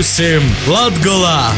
Pimūsim 0.00 0.46
Latgolā! 0.64 1.50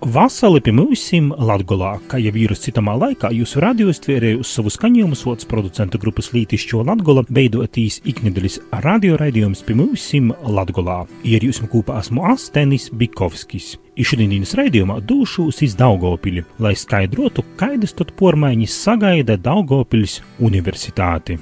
Vasarī 0.00 0.62
pie 0.64 0.72
mums 0.72 1.04
Latvijā, 1.36 1.92
kā 2.08 2.16
jau 2.16 2.32
vīrus 2.32 2.64
citamā 2.64 2.96
laikā, 2.96 3.28
jūsu 3.28 3.60
radiostvērēju 3.66 4.40
uz 4.40 4.56
savu 4.56 4.72
skaņojumu 4.72 5.20
sots 5.20 5.44
producentu 5.44 6.00
grupas 6.00 6.32
Lītišķo 6.32 6.80
Latgola 6.88 7.28
veidotīs 7.28 8.00
iknedēļas 8.08 8.62
radioraidījums 8.88 9.66
mums 9.76 10.08
Latvijā. 10.48 11.02
Ir 11.28 11.44
jūs 11.44 11.60
kopā 11.68 12.00
esmu 12.00 12.24
Astenis 12.32 12.88
Bikovskis. 12.88 13.74
Išdienas 13.96 14.52
raidījumā 14.58 14.98
došos 15.08 15.62
iz 15.64 15.76
Daugopili, 15.78 16.44
lai 16.60 16.74
skaidrotu, 16.76 17.44
kādas 17.56 17.96
tad 17.96 18.12
pormaiņas 18.18 18.78
sagaida 18.84 19.38
Daugopils 19.40 20.20
universitāti. 20.36 21.38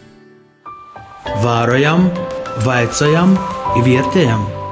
Vārojam, 1.42 2.06
vaicājam, 2.62 3.34
vietējam! 3.82 4.63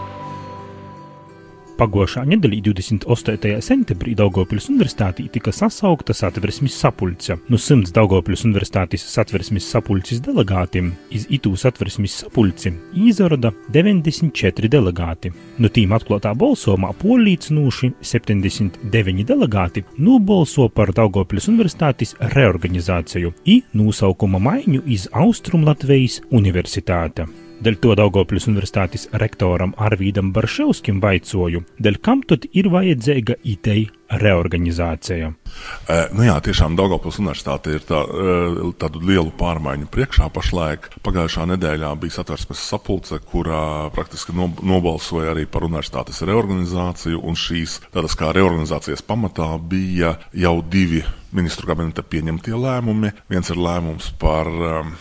Pagošā 1.83 2.23
nedēļā, 2.31 2.61
28. 2.69 3.57
septembrī, 3.67 4.13
Daugopils 4.15 4.69
universitātī 4.71 5.25
tika 5.35 5.51
sasaukta 5.51 6.15
satversmes 6.15 6.77
sapulce. 6.79 7.35
No 7.51 7.59
simts 7.59 7.91
Daugopils 7.97 8.45
universitātes 8.47 9.03
satversmes 9.11 9.67
sapulces 9.67 10.23
delegātiem 10.23 10.93
iz 11.11 11.27
itū 11.27 11.57
satversmes 11.59 12.21
sapulci 12.23 12.71
izrada 12.95 13.51
94 13.75 14.71
delegāti. 14.71 15.35
No 15.59 15.73
tīm 15.75 15.97
atklātā 15.99 16.37
balsojumā 16.39 16.95
polīcinoši 17.03 17.95
79 17.99 19.27
delegāti 19.27 19.83
nobalso 19.99 20.71
par 20.71 20.95
Daugopils 20.95 21.51
universitātes 21.51 22.15
reorganizāciju 22.37 23.35
i 23.43 23.63
nosaukuma 23.75 24.39
maiņu 24.39 24.87
iz 24.87 25.11
Austrumlatvijas 25.11 26.23
universitāte. 26.31 27.27
Dēļ 27.63 27.77
to 27.79 27.93
Daugopļus 27.95 28.49
universitātes 28.51 29.05
rektoram 29.23 29.71
Arvīdam 29.79 30.33
Barševskim 30.35 30.97
vaicoju, 30.99 31.61
dēļ 31.79 31.99
kam 32.03 32.25
tad 32.27 32.49
ir 32.59 32.67
vajadzīga 32.73 33.37
ideja 33.47 34.19
reorganizācija? 34.19 35.29
E, 35.31 35.99
nu 36.11 36.27
jā, 36.27 36.35
tiešām 36.43 36.75
Daugopils 36.75 37.21
universitāte 37.23 37.77
ir 37.77 37.87
tā, 37.87 38.03
e, 38.03 38.67
tādu 38.83 39.05
lielu 39.07 39.31
pārmaiņu 39.39 39.87
priekšā 39.95 40.27
pašlaik. 40.35 40.91
Pagājušā 41.07 41.47
nedēļā 41.55 41.95
bija 42.03 42.19
satversmes 42.19 42.67
sapulce, 42.67 43.23
kurā 43.31 43.63
praktiski 43.95 44.35
nobalsoja 44.35 45.31
arī 45.31 45.47
par 45.47 45.69
universitātes 45.71 46.19
reorganizāciju, 46.27 47.23
un 47.23 47.39
šīs 47.39 47.79
tādas 47.95 48.19
kā 48.19 48.35
reorganizācijas 48.35 49.07
pamatā 49.07 49.53
bija 49.63 50.17
jau 50.35 50.59
divi 50.67 51.07
ministru 51.37 51.69
kabineta 51.69 52.05
pieņemtie 52.05 52.55
lēmumi. 52.59 53.13
Viens 53.33 53.51
ir 53.53 53.61
lēmums 53.61 54.11
par 54.21 54.49
um, 54.49 54.95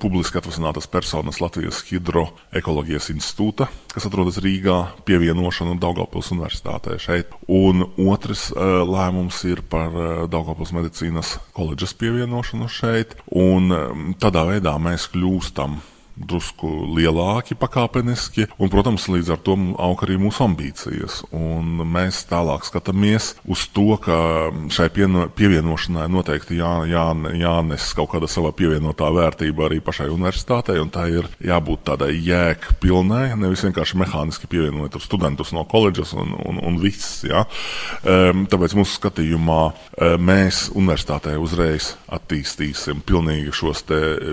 publiski 0.00 0.40
atvasinātas 0.40 0.88
personas 0.90 1.40
Latvijas 1.42 1.80
Hidroekoloģijas 1.88 3.10
institūta, 3.14 3.68
kas 3.92 4.08
atrodas 4.08 4.40
Rīgā, 4.44 4.78
pievienošanu 5.08 5.78
Daugopils 5.82 6.32
universitātē 6.36 6.98
šeit. 7.02 7.34
Un 7.48 7.86
otrs 8.08 8.48
uh, 8.52 8.82
lēmums 8.88 9.42
ir 9.48 9.64
par 9.68 9.94
uh, 9.94 10.08
Daugopils 10.30 10.74
medicīnas 10.76 11.36
koledžas 11.56 11.96
pievienošanu 11.98 12.70
šeit. 12.72 13.18
Un 13.34 13.72
um, 13.72 14.10
tādā 14.20 14.46
veidā 14.48 14.76
mēs 14.82 15.10
kļūstam 15.14 15.80
drusku 16.18 16.68
lielāki, 16.96 17.56
pakāpeniski, 17.58 18.48
un, 18.58 18.70
protams, 18.72 19.06
līdz 19.10 19.32
ar 19.34 19.42
to 19.44 19.56
aug 19.78 20.02
arī 20.04 20.18
mūsu 20.20 20.44
ambīcijas. 20.46 21.20
Un 21.34 21.82
mēs 21.88 22.24
tālāk 22.30 22.66
skatāmies 22.66 23.32
uz 23.48 23.66
to, 23.74 23.96
ka 24.02 24.18
šai 24.74 24.88
pievienošanai 24.92 26.08
noteikti 26.12 26.58
jā, 26.58 26.72
jā, 26.90 27.06
jānes 27.38 27.90
kaut 27.96 28.12
kāda 28.14 28.30
sava 28.30 28.52
pievienotā 28.56 29.10
vērtība 29.14 29.68
arī 29.68 29.80
pašai 29.84 30.08
universitātei, 30.12 30.78
un 30.82 30.92
tā 30.94 31.08
ir 31.12 31.28
jābūt 31.44 31.84
tādai 31.88 32.12
jēgpilnai, 32.16 33.36
nevis 33.38 33.64
vienkārši 33.66 34.00
mehāniski 34.02 34.50
pievienot 34.50 34.98
studentus 35.02 35.52
no 35.54 35.64
koledžas 35.68 36.14
un, 36.18 36.34
un, 36.48 36.60
un 36.64 36.80
viss. 36.82 37.22
Ja? 37.28 37.44
Um, 38.02 38.46
tāpēc 38.50 38.74
mūsu 38.78 38.98
skatījumā 38.98 39.60
um, 39.68 40.28
mēs 40.28 40.66
universitātē 40.74 41.36
uzreiz 41.40 41.94
attīstīsim 42.12 43.02
pilnīgi 43.06 43.54
šos 43.54 43.84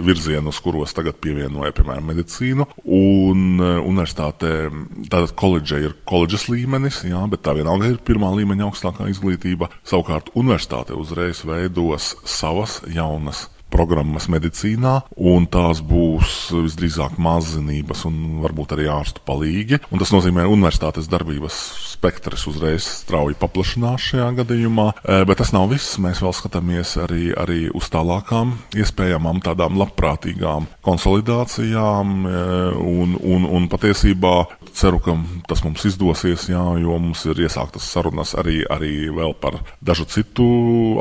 virzienus, 0.06 0.59
kuros 0.63 0.96
tagad 0.96 1.19
pievienoja 1.22 1.75
piemēram, 1.78 2.12
medicīnu. 2.12 2.68
Un 2.86 3.62
uh, 3.62 3.80
universitātē 3.81 4.53
tātad 5.09 5.36
koledža 5.40 5.81
ir 5.86 5.97
koledžas 6.08 6.47
līmenis, 6.52 7.03
jā, 7.08 7.24
bet 7.31 7.46
tā 7.46 7.56
vienalga 7.58 7.91
ir 7.91 8.02
pirmā 8.06 8.31
līmeņa 8.36 8.69
augstākā 8.69 9.09
izglītība. 9.13 9.72
Savukārt 9.88 10.34
universitāte 10.35 10.97
uzreiz 10.97 11.46
veidos 11.47 12.16
savas 12.28 12.81
jaunas 12.91 13.47
programmas 13.75 14.30
medicīnā, 14.31 14.96
un 15.19 15.47
tās 15.52 15.81
būs 15.84 16.36
visdrīzāk 16.56 17.19
mazinības 17.22 18.06
un 18.08 18.40
varbūt 18.44 18.75
arī 18.75 18.88
ārstu 18.91 19.24
palīgi. 19.28 19.81
Un 19.91 20.02
tas 20.02 20.13
nozīmē, 20.16 20.47
universitātes 20.47 21.09
darbības 21.12 21.58
spektrs 21.96 22.46
uzreiz 22.52 22.85
strauji 23.02 23.38
paplašinās 23.40 24.09
šajā 24.12 24.30
gadījumā. 24.40 24.88
E, 25.03 25.19
bet 25.28 25.41
tas 25.41 25.52
nav 25.56 25.69
viss. 25.74 25.97
Mēs 26.02 26.22
vēl 26.24 26.35
skatāmies 26.35 26.96
arī, 27.03 27.30
arī 27.35 27.59
uz 27.75 27.90
tālākām 27.94 28.56
iespējamām 28.78 29.41
tādām 29.46 29.80
labprātīgām 29.81 30.69
konsolidācijām, 30.85 32.16
e, 32.30 32.44
un, 32.80 33.18
un, 33.19 33.47
un 33.58 33.68
patiesībā 33.72 34.35
ceru, 34.75 35.02
ka 35.03 35.18
tas 35.50 35.64
mums 35.66 35.85
izdosies, 35.88 36.47
jā, 36.52 36.64
jo 36.81 37.00
mums 37.02 37.25
ir 37.30 37.46
iesāktas 37.46 37.88
sarunas 37.91 38.35
arī, 38.40 38.62
arī 38.72 39.09
vēl 39.16 39.35
par 39.40 39.59
dažu 39.85 40.08
citu 40.12 40.46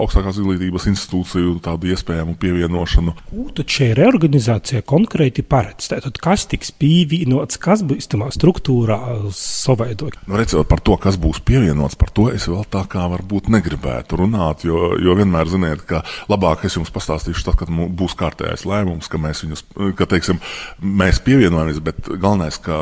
augstākās 0.03 0.39
izglītības 0.41 0.89
institūciju 0.93 1.59
tādu 1.65 1.91
iespējamu 1.95 2.37
pievienojumu 2.41 2.64
pievienošanu. 2.65 3.15
Tad 3.55 3.71
šī 3.71 3.91
reorganizācija 3.99 4.83
konkrēti 4.89 5.45
paredz, 5.47 5.89
tad 5.93 6.19
kas 6.23 6.47
tiks 6.51 6.73
pievienots, 6.79 7.59
kas 7.61 7.85
būs 7.87 8.09
tamā 8.11 8.31
struktūrā 8.35 8.99
saveidot? 9.35 10.17
Nu, 10.29 10.39
redzot 10.39 10.69
par 10.71 10.81
to, 10.85 10.97
kas 11.01 11.19
būs 11.21 11.43
pievienots, 11.45 11.99
par 12.01 12.13
to 12.15 12.29
es 12.33 12.49
vēl 12.49 12.65
tā 12.71 12.85
kā 12.91 13.07
varbūt 13.13 13.51
negribētu 13.53 14.19
runāt, 14.21 14.65
jo, 14.69 14.95
jo 15.01 15.17
vienmēr 15.19 15.51
ziniet, 15.51 15.85
ka 15.89 16.03
labāk 16.31 16.65
es 16.67 16.79
jums 16.79 16.93
pastāstīšu 16.95 17.47
tad, 17.49 17.59
kad 17.63 17.71
būs 17.71 18.17
kārtējais 18.19 18.67
lēmums, 18.69 19.11
ka 19.11 19.21
mēs 19.21 19.45
viņus, 19.45 19.65
ka 19.99 20.09
teiksim, 20.11 20.41
mēs 20.81 21.21
pievienojamies, 21.25 21.83
bet 21.85 22.09
galvenais, 22.09 22.59
ka 22.63 22.79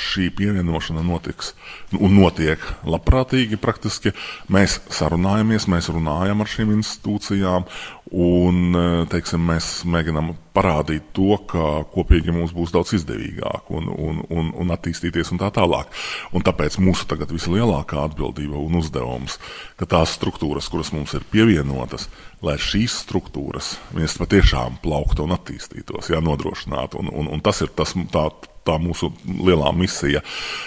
šī 0.00 0.30
pievienošana 0.36 1.04
notiks 1.06 1.52
un 1.96 2.16
notiek 2.16 2.62
labprātīgi 2.86 3.58
praktiski. 3.60 4.12
Mēs 4.52 4.80
sarunājamies, 4.92 5.68
mēs 5.70 5.90
runājam 5.92 6.42
ar 6.42 6.50
šīm 6.50 6.72
institūcijām 6.78 7.66
Un, 8.14 8.70
e, 8.70 8.82
teiksim, 9.10 9.42
mēs 9.48 9.80
mēģinām 9.90 10.30
parādīt 10.54 11.08
to, 11.16 11.34
ka 11.50 11.82
kopīgi 11.90 12.30
mums 12.30 12.52
būs 12.54 12.70
daudz 12.74 12.92
izdevīgāk 13.00 13.72
un, 13.74 13.88
un, 13.90 14.20
un, 14.30 14.52
un 14.54 14.74
attīstīties 14.74 15.32
un 15.34 15.40
tā 15.42 15.50
tālāk. 15.54 15.90
Un 16.30 16.44
tāpēc 16.46 16.78
mūsu 16.78 17.08
tagad 17.10 17.34
vislielākā 17.34 18.04
atbildība 18.04 18.60
un 18.62 18.78
uzdevums, 18.78 19.40
ka 19.74 19.90
tās 19.90 20.14
struktūras, 20.20 20.70
kuras 20.70 20.92
mums 20.94 21.16
ir 21.18 21.26
pievienotas, 21.32 22.06
lai 22.46 22.54
šīs 22.62 23.00
struktūras 23.02 23.74
patiešām 24.20 24.78
plauktu 24.84 25.26
un 25.26 25.34
attīstītos, 25.34 26.12
jā, 26.14 26.22
nodrošinātu. 26.22 27.02
Un, 27.02 27.10
un, 27.10 27.32
un 27.34 27.42
tas 27.42 27.64
ir 27.66 27.74
tas, 27.74 27.96
tā, 28.14 28.28
tā 28.66 28.78
mūsu 28.82 29.12
lielā 29.24 29.72
misija. 29.76 30.22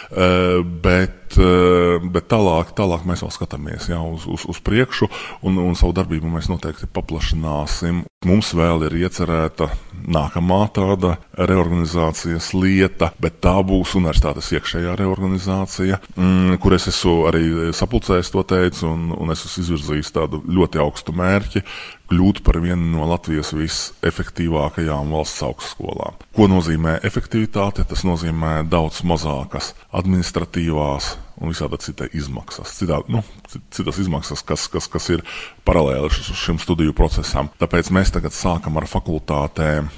Uh, 0.09 0.61
bet, 0.83 1.35
uh, 1.37 1.99
bet 2.01 2.29
tālāk, 2.31 2.73
tālāk 2.77 3.05
mēs 3.09 3.23
vēl 3.25 3.33
skatāmies 3.35 3.89
jā, 3.91 3.99
uz, 4.01 4.25
uz, 4.29 4.45
uz 4.49 4.61
priekšu, 4.65 5.09
un, 5.45 5.59
un 5.61 5.77
savu 5.77 5.93
darbību 5.97 6.31
mēs 6.31 6.49
noteikti 6.51 6.89
paplašināsim. 6.95 8.05
Mums 8.27 8.51
vēl 8.57 8.87
ir 8.89 8.97
iecerēta 9.05 9.69
nākamā 10.09 10.63
tāda 10.75 11.13
reorganizācijas 11.37 12.49
lieta, 12.57 13.11
bet 13.21 13.37
tā 13.43 13.53
būs 13.63 13.93
universitātes 13.99 14.49
iekšējā 14.57 14.95
reorganizācija, 14.99 16.01
mm, 16.15 16.57
kur 16.63 16.75
es 16.75 16.89
esmu 16.91 17.15
arī 17.29 17.45
sapulcējis 17.75 18.33
to 18.33 18.43
teicu, 18.49 18.89
un, 18.89 19.09
un 19.15 19.31
es 19.35 19.45
esmu 19.47 19.65
izvirzījis 19.65 20.11
tādu 20.15 20.41
ļoti 20.49 20.83
augstu 20.83 21.15
mērķi, 21.15 21.63
kļūt 22.09 22.41
par 22.45 22.59
vienu 22.63 22.89
no 22.95 23.05
Latvijas 23.09 23.51
visefektīvākajām 23.55 25.13
valsts 25.13 25.43
augstskolām. 25.45 26.17
Ko 26.35 26.49
nozīmē 26.51 26.97
efektivitāte? 27.07 27.85
Tas 27.87 28.03
nozīmē 28.07 28.63
daudz 28.69 29.03
mazākas 29.07 29.73
administratīvās 29.95 31.13
un 31.39 31.53
visāda 31.53 31.79
cita 31.81 32.09
izmaksas. 32.15 32.73
Citā, 32.79 32.99
nu, 33.11 33.23
citas 33.71 34.01
izmaksas, 34.01 34.43
kas, 34.43 34.67
kas, 34.71 34.89
kas 34.91 35.09
ir 35.15 35.23
paralēli 35.67 36.11
šim 36.11 36.59
studiju 36.61 36.95
procesam. 36.97 37.51
Tāpēc 37.61 37.93
mēs 37.95 38.13
tagad 38.15 38.35
sākam 38.35 38.79
ar 38.81 38.89
fakultātēm 38.89 39.89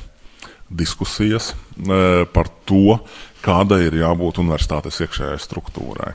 diskusijas 0.71 1.51
e, 1.51 2.25
par 2.31 2.47
to, 2.65 2.99
kāda 3.43 3.79
ir 3.83 3.95
jābūt 3.99 4.41
universitātes 4.43 5.01
iekšējai 5.03 5.39
struktūrai. 5.41 6.13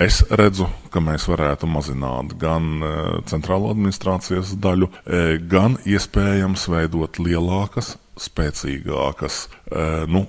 Es 0.00 0.22
redzu, 0.30 0.68
ka 0.92 1.02
mēs 1.04 1.26
varētu 1.30 1.68
mazināt 1.70 2.36
gan 2.40 2.70
e, 2.78 2.94
centrālo 3.30 3.72
administrācijas 3.74 4.54
daļu, 4.62 4.90
e, 5.04 5.24
gan 5.50 5.78
iespējams 5.86 6.68
veidot 6.72 7.20
lielākas, 7.22 7.94
spēcīgākas, 8.20 9.36
nu, 10.06 10.20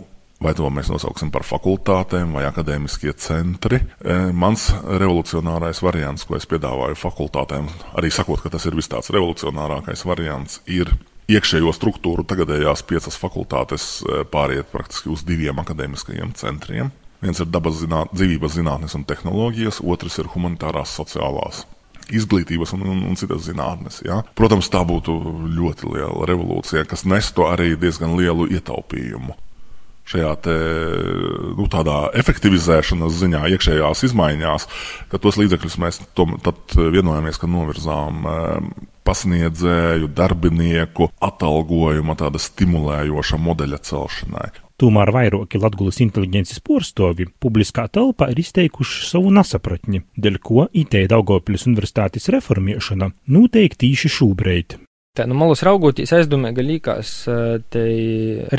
vai 0.41 0.53
to 0.57 0.69
mēs 0.73 0.89
nosauksim 0.89 1.29
par 1.29 1.45
fakultātēm 1.45 2.33
vai 2.33 2.47
akadēmiskie 2.47 3.13
centri. 3.21 3.77
Mans 4.33 4.71
revolucionārais 4.85 5.83
variants, 5.85 6.25
ko 6.25 6.33
es 6.39 6.49
piedāvāju 6.49 6.97
fakultātēm, 6.97 7.69
arī 7.93 8.09
sakot, 8.09 8.41
ka 8.41 8.49
tas 8.55 8.65
ir 8.65 8.77
vis 8.79 8.89
tāds 8.89 9.13
revolucionārākais 9.13 10.01
variants, 10.09 10.63
ir 10.65 10.95
iekšējo 11.31 11.73
struktūru 11.75 12.25
tagadējās 12.27 12.83
piecas 12.87 13.17
fakultātes 13.19 13.87
pāriet 14.31 14.69
praktiski 14.71 15.11
uz 15.13 15.25
diviem 15.27 15.61
akadēmiskajiem 15.63 16.35
centriem. 16.37 16.91
Viens 17.23 17.39
ir 17.41 17.49
dabas 17.49 17.79
zināt, 17.79 18.11
dzīvības 18.13 18.57
zinātnes 18.59 18.93
un 18.97 19.05
tehnoloģijas, 19.07 19.81
otrs 19.81 20.19
ir 20.21 20.29
humanitārās 20.35 20.93
sociālās 20.99 21.63
izglītības 22.13 22.75
un, 22.75 22.83
un, 22.85 22.99
un 23.09 23.17
citas 23.17 23.47
zinātnes. 23.47 24.03
Ja? 24.05 24.19
Protams, 24.37 24.69
tā 24.69 24.83
būtu 24.85 25.15
ļoti 25.55 25.89
liela 25.95 26.27
revolūcija, 26.29 26.85
kas 26.89 27.07
nestu 27.09 27.47
arī 27.49 27.73
diezgan 27.81 28.13
lielu 28.19 28.45
ietaupījumu 28.53 29.33
šajā 30.09 30.33
te, 30.45 30.55
nu, 31.57 31.67
efektivizēšanas 32.21 33.21
ziņā, 33.21 33.45
iekšējās 33.55 34.03
izmaiņās, 34.09 34.67
ka 35.11 35.21
tos 35.21 35.39
līdzekļus 35.41 35.79
mēs 35.81 36.01
tom, 36.17 36.37
vienojāmies, 36.77 37.39
ka 37.41 37.49
novirzām 37.49 38.29
eh, 38.29 38.69
pasniedzēju, 39.05 40.09
darbinieku 40.17 41.09
atalgojuma, 41.23 42.17
tāda 42.19 42.41
stimulējoša 42.41 43.41
modeļa 43.41 43.81
celšanai. 43.89 44.47
Tomēr 44.75 45.07
vairāki 45.15 45.59
Latvijas 45.61 46.01
inteliģences 46.03 46.59
porstovi 46.65 47.29
publiskā 47.39 47.85
telpā 47.95 48.27
ir 48.33 48.41
izteikuši 48.41 49.05
savu 49.07 49.31
nesapratni, 49.31 50.01
dēļ 50.19 50.41
ko 50.43 50.65
IT 50.75 50.97
Daugopils 51.13 51.63
universitātes 51.69 52.27
reformēšana 52.35 53.13
notiek 53.31 53.77
tīši 53.79 54.11
šobrīd. 54.17 54.75
Tā 55.15 55.23
no 55.23 55.31
nu, 55.31 55.39
malas 55.45 55.61
raugoties, 55.63 56.11
aizdomīga 56.11 56.63
likās 56.65 57.11
te 57.71 57.83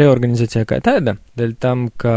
reorganizācija 0.00 0.64
kā 0.69 0.79
tāda, 0.85 1.19
dēļ 1.37 1.53
tam, 1.61 1.87
ka, 2.00 2.14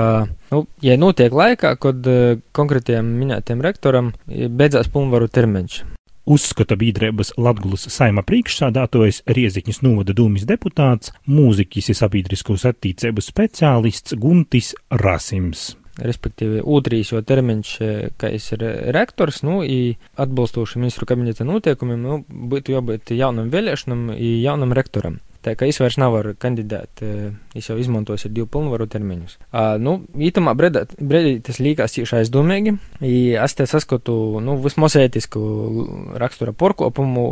nu, 0.53 0.62
ja 0.86 0.95
notiek 0.95 1.36
laikā, 1.36 1.74
kad 1.83 2.07
konkrētiem 2.56 3.09
minētiem 3.19 3.63
rektoram 3.65 4.13
beidzās 4.27 4.88
pilnvaru 4.94 5.27
termiņš. 5.27 5.81
Uzskata 6.30 6.77
biedrības 6.77 7.33
Latgulas 7.41 7.88
saima 7.89 8.21
priekšsādātājs 8.21 9.24
Rieziņas 9.27 9.81
novada 9.81 10.13
dūmis 10.13 10.45
deputāts, 10.47 11.12
mūziķis 11.25 11.89
un 11.92 12.00
sabiedriskos 12.03 12.68
attīcības 12.69 13.31
speciālists 13.33 14.15
Guntis 14.21 14.75
Rasims 14.94 15.71
respektīvi 16.06 16.63
ūtrīs, 16.63 17.13
jo 17.13 17.22
termiņš, 17.25 17.72
kā 18.19 18.31
es 18.36 18.50
ir 18.56 18.66
rektors, 18.96 19.42
nu, 19.48 19.62
i 19.63 19.96
atbilstoši 20.19 20.81
ministru 20.81 21.07
kabineta 21.10 21.48
noteikumiem, 21.48 22.04
nu, 22.04 22.19
būtu 22.28 22.75
jābūt 22.75 23.16
jaunam 23.18 23.51
vēlēšanam, 23.54 24.13
jaunam 24.18 24.75
rektoram. 24.78 25.19
Tā 25.45 25.53
kā 25.56 25.68
es 25.69 25.80
vairs 25.80 25.95
nevaru 26.01 26.33
kandidēt, 26.36 27.01
es 27.56 27.69
jau 27.69 27.77
izmantoju 27.80 28.31
divu 28.33 28.47
pilnvaru 28.51 28.89
termiņus. 28.91 29.38
Nu, 29.80 29.94
ītumā 30.19 30.51
brīdī, 30.59 31.38
tas 31.45 31.62
līkās 31.63 31.95
cīši 31.95 32.18
aizdomīgi. 32.19 32.75
Es 33.39 33.56
te 33.56 33.68
saskatu, 33.69 34.15
nu, 34.44 34.57
vismaz 34.63 34.97
ētisku 35.00 35.39
rakstura 36.19 36.51
porkopumu, 36.59 37.25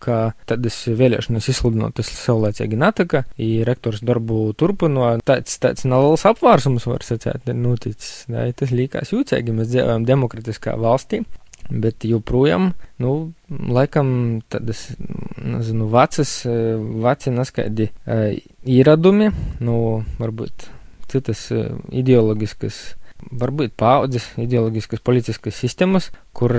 ka 0.00 0.32
tad 0.48 0.64
es 0.70 0.78
vēlēšanas 0.88 1.50
izsludinu, 1.52 1.90
tas 1.96 2.08
saulēcīgi 2.22 2.80
nataka, 2.80 3.26
i 3.36 3.50
rektors 3.68 4.00
darbu 4.08 4.54
turpino. 4.56 5.12
Tāds, 5.28 5.60
tāds 5.60 5.84
neliels 5.84 6.24
apvārsums, 6.30 6.88
var 6.88 7.04
sacēt, 7.04 7.52
noticis. 7.52 8.24
Tas 8.30 8.72
līkās 8.72 9.12
jūcīgi, 9.12 9.60
mēs 9.60 9.68
dzīvojam 9.74 10.08
demokratiskā 10.08 10.78
valstī. 10.80 11.24
Bet 11.70 12.04
joprojām, 12.04 12.72
nu, 12.98 13.14
laikam 13.48 14.40
tādas, 14.50 14.88
nezinu, 15.38 15.86
vecas, 15.92 16.32
veci 17.04 17.30
neskaidri 17.34 17.90
ieradumi, 18.66 19.30
nu, 19.62 19.76
varbūt 20.18 20.66
citas 21.10 21.46
ideoloģiskas, 21.94 22.80
varbūt 23.30 23.76
paudzes, 23.78 24.26
ideoloģiskas 24.40 25.02
politiskas 25.06 25.62
sistēmas, 25.62 26.10
kur 26.34 26.54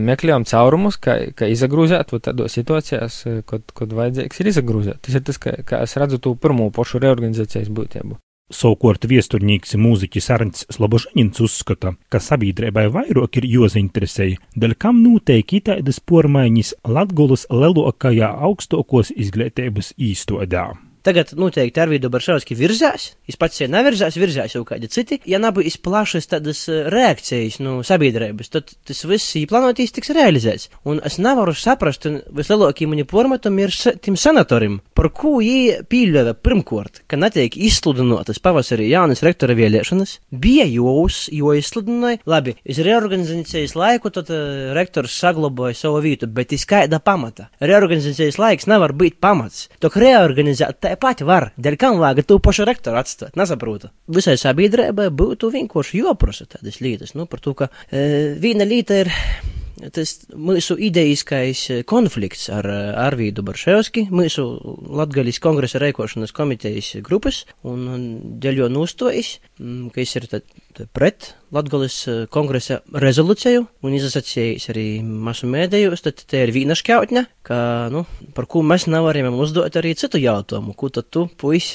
meklējam 0.00 0.46
caurumus, 0.48 0.98
kā, 0.98 1.18
kā 1.36 1.50
izagrūzēt 1.52 2.14
tādos 2.26 2.58
situācijās, 2.58 3.22
kad, 3.46 3.66
kad 3.76 3.96
vajadzīgs 4.02 4.42
ir 4.42 4.52
izagrūzēt. 4.54 5.02
Tas 5.06 5.18
ir 5.18 5.26
tas, 5.26 5.42
kā, 5.42 5.58
kā 5.66 5.82
es 5.86 5.98
redzu 6.00 6.22
to 6.22 6.34
pirmo 6.34 6.72
pašu 6.74 7.02
reorganizācijas 7.02 7.70
būtību. 7.70 8.18
Savukārt 8.46 9.02
viesturnieks 9.10 9.74
mūziķis 9.74 10.28
Arnts 10.30 10.66
Slobožanins 10.70 11.40
uzskata, 11.42 11.96
ka 12.06 12.20
sabiedrībai 12.22 12.84
vairāk 12.94 13.40
ir 13.40 13.48
jāzainteresēja, 13.50 14.38
dēļ 14.54 14.76
kam 14.78 15.02
noteikti 15.02 15.64
tādas 15.66 15.98
pormaiņas 15.98 16.76
Latgulas 16.86 17.48
lielākajā 17.50 18.30
augstākos 18.46 19.10
izglītības 19.18 19.96
īstodā. 19.98 20.68
Tagad 21.06 21.30
noteikti 21.38 21.78
Arvīdu 21.78 22.08
Baršauski 22.10 22.56
virzās, 22.58 23.12
es 23.30 23.36
pats 23.38 23.60
jau 23.60 23.68
nevirzās, 23.70 24.16
virzās 24.18 24.56
jau 24.56 24.64
kādi 24.66 24.88
citi. 24.90 25.20
Ja 25.30 25.38
nebūs 25.38 25.76
plašas 25.78 26.26
tādas 26.32 26.64
eh, 26.66 26.88
reakcijas 26.90 27.60
no 27.62 27.76
sabiedrības, 27.86 28.50
tad 28.50 28.72
tas 28.86 29.04
viss 29.06 29.36
īplānotīs 29.38 29.94
tiks 29.94 30.10
realizēts. 30.16 30.66
Un 30.82 30.98
es 31.06 31.20
nevaru 31.22 31.54
saprast, 31.54 32.08
un 32.10 32.18
vislielākie 32.34 32.90
mani 32.90 33.06
pormatam 33.06 33.58
ir 33.62 33.74
tiem 34.02 34.18
sanatorim, 34.18 34.80
par 34.96 35.10
ko 35.14 35.36
viņi 35.40 35.86
pīļāva 35.90 36.34
pirmkort, 36.40 37.02
ka 37.10 37.18
netiek 37.20 37.56
izsludinotas 37.68 38.40
pavasarī 38.42 38.88
jaunas 38.90 39.22
rektora 39.26 39.56
vēlēšanas, 39.58 40.16
bija 40.30 40.66
jūs, 40.68 41.26
jo 41.34 41.52
izsludināja, 41.56 42.22
labi, 42.28 42.56
iz 42.64 42.80
reorganizācijas 42.84 43.76
laiku 43.78 44.12
tad 44.14 44.32
uh, 44.32 44.72
rektors 44.76 45.16
saglabāja 45.20 45.76
savu 45.82 46.00
vietu, 46.04 46.28
bet 46.30 46.54
iz 46.56 46.66
kāda 46.68 47.00
pamata. 47.04 47.50
Reorganizācijas 47.60 48.40
laiks 48.40 48.68
nevar 48.70 48.94
būt 48.96 49.20
pamats. 49.22 49.66
Tok 49.82 49.98
reorganizēt 50.02 50.80
tā 50.84 50.94
pati 51.00 51.26
var, 51.28 51.50
dēļ 51.60 51.78
kam 51.80 52.00
vajag 52.02 52.26
to 52.26 52.40
pašu 52.42 52.66
rektoru 52.68 53.00
atstāt, 53.00 53.36
nesaprotu. 53.38 53.92
Visai 54.12 54.38
sabiedrībai 54.40 55.10
būtu 55.14 55.52
vienkārši 55.54 56.02
joprasa 56.02 56.48
tādas 56.56 56.80
lietas, 56.84 57.14
nu, 57.18 57.28
par 57.30 57.42
to, 57.44 57.56
ka 57.58 57.70
e, 57.90 58.34
viena 58.40 58.66
lieta 58.68 59.02
ir 59.04 59.12
tas 59.92 60.14
mūsu 60.32 60.76
idejiskais 60.80 61.64
konflikts 61.88 62.48
ar 62.52 62.68
Arvīdu 63.06 63.44
Barševski, 63.46 64.06
mūsu 64.14 64.44
Latgaļas 64.88 65.40
kongresa 65.44 65.80
rēkošanas 65.82 66.34
komitejas 66.36 66.94
grupas, 67.06 67.44
un 67.66 68.38
dēļ 68.42 68.62
jo 68.62 68.70
nostojas, 68.72 69.36
ka 69.56 70.02
es 70.02 70.16
ir 70.16 70.28
tad 70.32 70.48
pret 70.96 71.32
Latgolas 71.54 71.94
eh, 72.10 72.24
kongresa 72.32 72.80
rezolūciju 72.90 73.62
un 73.86 73.94
izsacījis 73.94 74.66
arī 74.72 74.86
masu 75.02 75.46
mēdējos, 75.50 76.02
tad 76.02 76.22
te 76.28 76.42
ir 76.42 76.52
vīna 76.54 76.74
šķautņa, 76.78 77.22
ka, 77.46 77.58
nu, 77.94 78.02
par 78.34 78.48
ko 78.50 78.64
mēs 78.66 78.88
nevaram 78.90 79.38
uzdot 79.38 79.78
arī 79.78 79.94
citu 79.98 80.18
jautājumu, 80.20 80.74
ko 80.78 80.90
tad 80.92 81.08
tu, 81.14 81.26
puis, 81.38 81.68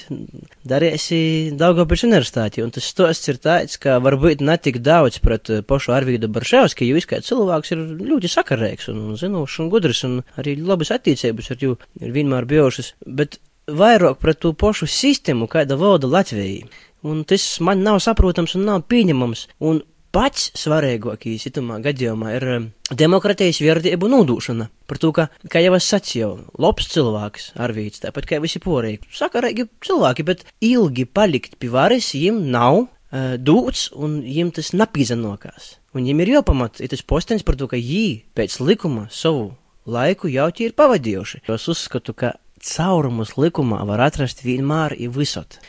darīsi 0.67 1.21
Daugavpils 1.57 2.03
universitāti. 2.07 2.63
Un 2.65 2.73
tas 2.75 2.89
stosts 2.91 3.31
ir 3.31 3.39
tāds, 3.41 3.79
ka 3.81 3.97
varbūt 4.03 4.43
ne 4.43 4.57
tik 4.59 4.81
daudz 4.83 5.21
pret 5.23 5.53
eh, 5.53 5.63
pašu 5.63 5.95
Arvīdu 5.95 6.31
Barševski, 6.31 6.89
jo 6.91 6.99
kā 7.07 7.21
cilvēks 7.25 7.73
ir 7.75 7.85
ļoti 8.11 8.31
sakarīgs 8.31 8.91
un 8.91 9.15
zinošs 9.19 9.61
un 9.63 9.71
gudrs 9.71 10.03
un 10.07 10.19
arī 10.41 10.57
labas 10.59 10.91
attiecības 10.93 11.53
ar 11.55 11.63
jū 11.63 11.77
ir 12.01 12.13
vienmēr 12.13 12.45
bijušas, 12.49 12.93
bet 13.07 13.39
vairāk 13.71 14.19
pret 14.21 14.39
to 14.43 14.51
pašu 14.57 14.87
sistēmu, 14.89 15.47
kāda 15.51 15.77
valda 15.79 16.09
Latvijai 16.11 16.65
un 17.07 17.23
tas 17.27 17.45
man 17.63 17.83
nav 17.85 18.01
saprotams 18.03 18.55
un 18.57 18.67
nav 18.67 18.85
pieņemams. 18.91 19.47
Un 19.67 19.81
pats 20.11 20.49
svarīgākais 20.59 21.47
itamā 21.47 21.79
gadījumā 21.83 22.33
ir 22.35 22.47
um, 22.55 22.65
demokratijas 22.91 23.61
virdību 23.63 24.09
nodūšana. 24.11 24.67
Par 24.89 24.99
to, 25.01 25.11
ka, 25.15 25.27
kā 25.51 25.61
jau 25.63 25.75
es 25.77 25.87
sacīju, 25.91 26.31
labs 26.61 26.89
cilvēks, 26.91 27.51
Arvīts, 27.63 28.03
tāpat 28.03 28.27
kā 28.27 28.41
visi 28.43 28.59
porīgi, 28.63 29.07
sakarīgi 29.15 29.69
cilvēki, 29.87 30.27
bet 30.27 30.43
ilgi 30.67 31.07
palikt 31.07 31.55
pie 31.61 31.71
varas 31.71 32.11
viņiem 32.15 32.43
nav 32.51 32.83
uh, 32.83 33.37
dūts 33.39 33.89
un 33.95 34.19
viņiem 34.25 34.51
tas 34.59 34.73
napīzanokās. 34.75 35.77
Un 35.91 36.03
viņiem 36.03 36.23
ir 36.23 36.35
jāpamat, 36.37 36.83
ir 36.83 36.91
tas 36.91 37.03
postenis 37.07 37.47
par 37.47 37.59
to, 37.59 37.71
ka 37.71 37.79
viņi 37.79 38.21
pēc 38.35 38.59
likuma 38.63 39.07
savu 39.11 39.53
laiku 39.87 40.29
jau 40.31 40.51
ir 40.61 40.75
pavadījuši. 40.77 41.45
Es 41.49 41.67
uzskatu, 41.71 42.13
ka 42.13 42.35
caurumus 42.65 43.35
likumā 43.37 43.81
var 43.89 44.05
atrast 44.07 44.45
vienmēr 44.45 44.95
ir 44.99 45.11
visot. 45.15 45.59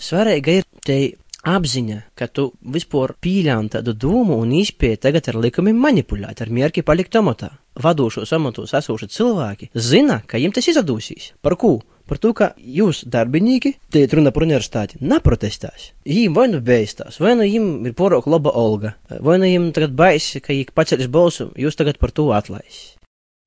Svarīga 0.00 0.60
ir 0.60 0.66
te 0.84 0.98
apziņa, 1.44 1.98
ka 2.16 2.28
tu 2.32 2.48
vispār 2.74 3.14
pīļāni 3.20 3.74
tādu 3.76 3.94
domu 4.00 4.38
un 4.40 4.52
izpēji 4.56 5.02
tagad 5.06 5.28
ar 5.28 5.40
likumiem 5.44 5.76
manipulēt, 5.80 6.40
ar 6.40 6.52
mierki 6.52 6.84
palikt 6.86 7.16
amatā. 7.20 7.52
Vadošos 7.84 8.32
amatos 8.36 8.72
esoši 8.76 9.10
cilvēki 9.10 9.70
zina, 9.74 10.22
ka 10.26 10.38
jiem 10.40 10.54
tas 10.54 10.68
izdosies. 10.70 11.32
Par 11.42 11.58
ko? 11.60 11.80
Par 12.04 12.20
to, 12.20 12.34
ka 12.36 12.50
jūs, 12.60 13.06
darbinieki, 13.08 13.78
te 13.92 14.02
runa 14.12 14.28
par 14.34 14.44
universitāti, 14.44 14.98
neprotestēs. 15.00 15.94
Viņiem 16.04 16.34
vai 16.36 16.50
nu 16.52 16.60
beigstās, 16.64 17.16
vai 17.20 17.32
nu 17.32 17.46
viņiem 17.46 17.88
ir 17.88 17.94
porok 17.96 18.28
laba 18.28 18.52
olga, 18.60 18.92
vai 19.08 19.38
nu 19.38 19.48
viņiem 19.48 19.70
tagad 19.76 19.96
baisi, 19.96 20.42
ka 20.44 20.52
viņi 20.52 20.74
paceļas 20.76 21.08
balsu, 21.08 21.48
jūs 21.56 21.80
tagad 21.80 22.00
par 22.00 22.12
to 22.12 22.28
atlaist. 22.36 22.98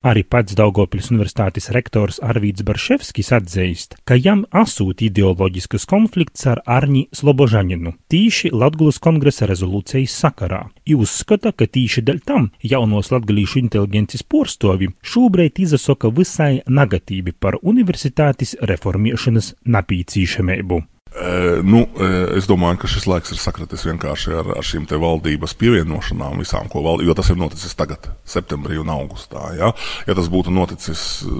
Arī 0.05 0.21
pats 0.21 0.53
Daugopils 0.53 1.07
universitātes 1.09 1.71
rektors 1.73 2.19
Arvīts 2.21 2.61
Barševskis 2.61 3.31
atzīst, 3.33 3.95
ka 4.05 4.13
jam 4.13 4.43
asūt 4.53 5.01
ideoloģiskas 5.07 5.87
konflikts 5.89 6.45
ar 6.45 6.61
Arņi 6.69 7.07
Slobožaņinu 7.17 7.95
tīši 8.13 8.51
Latgulas 8.53 9.01
kongresa 9.01 9.47
rezolūcijas 9.49 10.13
sakarā. 10.21 10.67
I 10.85 10.93
uzskata, 10.93 11.49
ka 11.49 11.65
tīši 11.65 12.03
dēļ 12.05 12.19
tam 12.29 12.51
jaunos 12.61 13.09
latgalīšu 13.09 13.57
inteligences 13.63 14.21
porstovi 14.21 14.91
šobrīd 15.01 15.63
izasoka 15.65 16.13
visai 16.13 16.59
negatīvi 16.69 17.33
par 17.33 17.57
universitātes 17.63 18.53
reformiešanas 18.61 19.55
napīcīšamību. 19.65 20.83
E, 21.17 21.61
nu, 21.65 21.81
e, 21.97 22.07
es 22.37 22.45
domāju, 22.45 22.77
ka 22.83 22.89
šis 22.91 23.07
laiks 23.09 23.31
ir 23.33 23.39
sakritis 23.41 23.85
vienkārši 23.87 24.35
ar, 24.37 24.51
ar 24.59 24.65
šīm 24.65 24.85
valdības 24.85 25.55
pievienošanām 25.57 26.37
visām, 26.43 26.67
ko 26.69 26.83
valdība, 26.85 27.09
jo 27.09 27.15
tas 27.17 27.31
ir 27.33 27.39
noticis 27.41 27.73
tagad, 27.77 28.05
septembrī 28.27 28.77
un 28.77 28.91
augustā. 28.93 29.47
Ja, 29.57 29.71
ja 30.05 30.17
tas 30.17 30.29
būtu 30.29 30.53
noticis 30.53 31.03
e, 31.25 31.31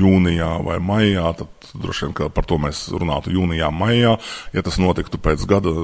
jūnijā 0.00 0.50
vai 0.64 0.78
maijā, 0.80 1.26
tad 1.36 1.70
droši 1.74 2.08
vien 2.08 2.32
par 2.32 2.48
to 2.48 2.56
mēs 2.62 2.86
runātu 2.94 3.34
jūnijā, 3.34 3.68
maijā. 3.74 4.16
Ja 4.56 4.64
tas 4.64 4.80
notiktu 4.80 5.20
pēc 5.20 5.44
gada, 5.50 5.74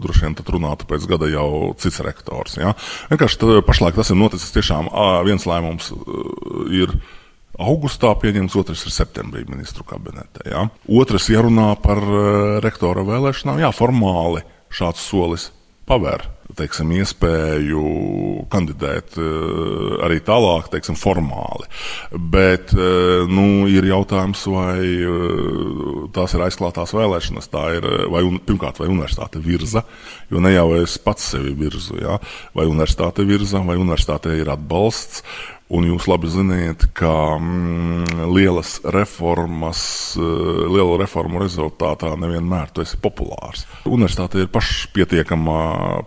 droši 0.00 0.24
vien 0.24 0.38
tad 0.38 0.48
runātu 0.56 0.88
pēc 0.88 1.04
gada 1.10 1.28
jau 1.30 1.74
cits 1.82 2.00
rektors. 2.06 2.56
Ja. 2.56 2.72
Vienkārši 3.12 3.60
pašlaik 3.66 4.00
tas 4.00 4.10
ir 4.10 4.20
noticis 4.20 4.56
tiešām 4.56 4.88
viens 5.28 5.44
lēmums 5.48 5.92
ir 6.72 6.96
augustā 7.62 8.12
pieņemts, 8.20 8.56
otrs 8.60 8.86
ir 8.86 8.94
septembrī 8.94 9.44
ministru 9.48 9.86
kabinetē. 9.88 10.46
Ja? 10.52 10.66
Otrs, 10.88 11.30
ja 11.32 11.44
runā 11.46 11.72
par 11.82 12.02
uh, 12.02 12.56
rektora 12.64 13.04
vēlēšanām, 13.06 13.62
jā, 13.64 13.72
formāli 13.74 14.44
šāds 14.72 15.04
solis 15.06 15.50
paver 15.86 16.26
teiksim, 16.56 16.92
iespēju 16.96 17.80
kandidēt 18.52 19.16
uh, 19.20 19.96
arī 20.06 20.20
tālāk, 20.24 20.70
teiksim, 20.72 20.96
formāli. 20.98 21.66
Bet 22.32 22.72
uh, 22.76 23.26
nu, 23.28 23.66
ir 23.70 23.88
jautājums, 23.90 24.46
vai 24.50 24.78
tās 26.16 26.36
ir 26.36 26.44
aizklātās 26.46 26.94
vēlēšanas, 26.96 27.50
ir 27.76 27.88
vai, 28.12 28.22
un, 28.26 28.38
pirmkārt, 28.46 28.80
vai 28.80 28.88
universitāte 28.92 29.42
virza, 29.42 29.84
jo 30.32 30.42
ne 30.42 30.54
jau 30.54 30.68
es 30.78 30.96
pats 31.02 31.32
sevi 31.34 31.52
virzu, 31.58 31.98
ja? 32.00 32.20
vai 32.56 32.68
universitāte 32.70 33.26
virza, 33.26 33.60
vai 33.66 33.78
universitāte 33.80 34.32
ir 34.38 34.50
atbalsts. 34.52 35.24
Un 35.66 35.82
jūs 35.82 36.04
labi 36.06 36.28
zināt, 36.30 36.84
ka 36.94 37.10
mm, 37.40 38.20
lielas 38.30 38.76
reformas, 38.94 39.80
uh, 40.14 40.60
lielu 40.70 40.94
reformu 41.00 41.40
rezultātā 41.42 42.12
nevienmēr 42.22 42.70
tu 42.70 42.84
esi 42.84 42.94
populārs. 43.02 43.64
Universitāte 43.90 44.38
ir 44.44 44.50
pašpietiekama 44.54 45.56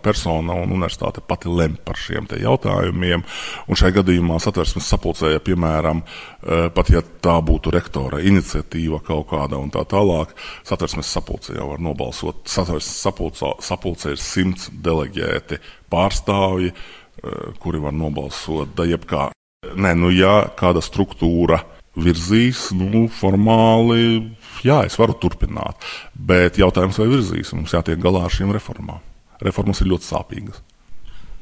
persona, 0.00 0.54
un 0.56 0.72
universitāte 0.72 1.20
pati 1.20 1.52
lem 1.52 1.74
par 1.84 2.00
šiem 2.00 2.30
jautājumiem. 2.40 3.24
Un 3.68 3.76
šajā 3.76 3.98
gadījumā 3.98 4.38
satversmes 4.40 4.88
sapulcēja, 4.94 5.42
piemēram, 5.44 6.00
uh, 6.06 6.70
pat 6.72 6.92
ja 6.94 7.02
tā 7.04 7.34
būtu 7.44 7.74
rektora 7.74 8.22
iniciatīva 8.24 9.02
kaut 9.04 9.28
kāda 9.34 9.60
un 9.60 9.68
tā 9.74 9.82
tālāk, 9.84 10.32
satversmes 10.70 11.10
sapulce 11.18 11.58
jau 11.58 11.66
var 11.74 11.84
nobalsot. 11.84 12.46
Satversmes 12.48 13.04
sapulcē, 13.04 13.52
sapulcē 13.68 14.14
ir 14.16 14.24
simts 14.24 14.72
deleģēti 14.72 15.60
pārstāvji, 15.92 16.72
uh, 16.72 17.52
kuri 17.60 17.84
var 17.84 17.92
nobalsot 17.92 18.80
jebkā 18.88 19.28
Nē, 19.76 19.94
nu, 19.98 20.10
ja 20.14 20.42
kāda 20.58 20.82
struktūra 20.84 21.60
virzīs, 22.00 22.68
nu, 22.76 23.06
formāli, 23.12 24.30
jā, 24.66 24.82
es 24.86 24.96
varu 25.00 25.16
turpināt. 25.20 25.84
Bet 26.14 26.58
jautājums, 26.60 26.98
vai 27.00 27.08
virzīs, 27.10 27.52
mums 27.56 27.74
jātiek 27.74 28.00
galā 28.00 28.24
ar 28.26 28.34
šīm 28.34 28.52
reformām. 28.54 29.02
Reformas 29.40 29.80
ir 29.82 29.90
ļoti 29.92 30.06
sāpīgas. 30.06 30.60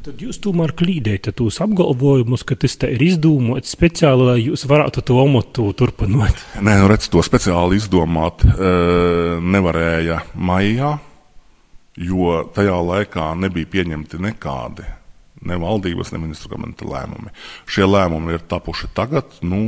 Tad 0.06 0.20
jūs 0.22 0.38
tomēr 0.40 0.70
klīdējat 0.78 1.32
tos 1.36 1.58
apgalvojumus, 1.60 2.44
ka 2.46 2.54
tas 2.56 2.78
ir 2.86 3.02
izdomāts 3.02 3.74
speciāli, 3.74 4.28
lai 4.28 4.36
jūs 4.44 4.62
varētu 4.70 5.02
to 5.04 5.18
amatu 5.20 5.72
turpināt. 5.76 6.38
Nē, 6.62 6.76
nu 6.80 6.86
redz, 6.88 7.10
to 7.10 7.20
speciāli 7.26 7.80
izdomāt 7.80 8.44
e, 8.46 8.70
nevarēja 9.42 10.22
maijā, 10.38 10.94
jo 11.98 12.38
tajā 12.54 12.78
laikā 12.92 13.32
nebija 13.42 13.72
pieņemti 13.74 14.22
nekādi 14.22 14.86
ne 15.46 15.58
valdības, 15.60 16.12
ne 16.12 16.22
ministru 16.22 16.52
kabineta 16.52 16.86
lēmumi. 16.88 17.32
Šie 17.70 17.86
lēmumi 17.88 18.36
ir 18.36 18.46
tapuši 18.50 18.90
tagad. 18.96 19.38
Nu, 19.42 19.60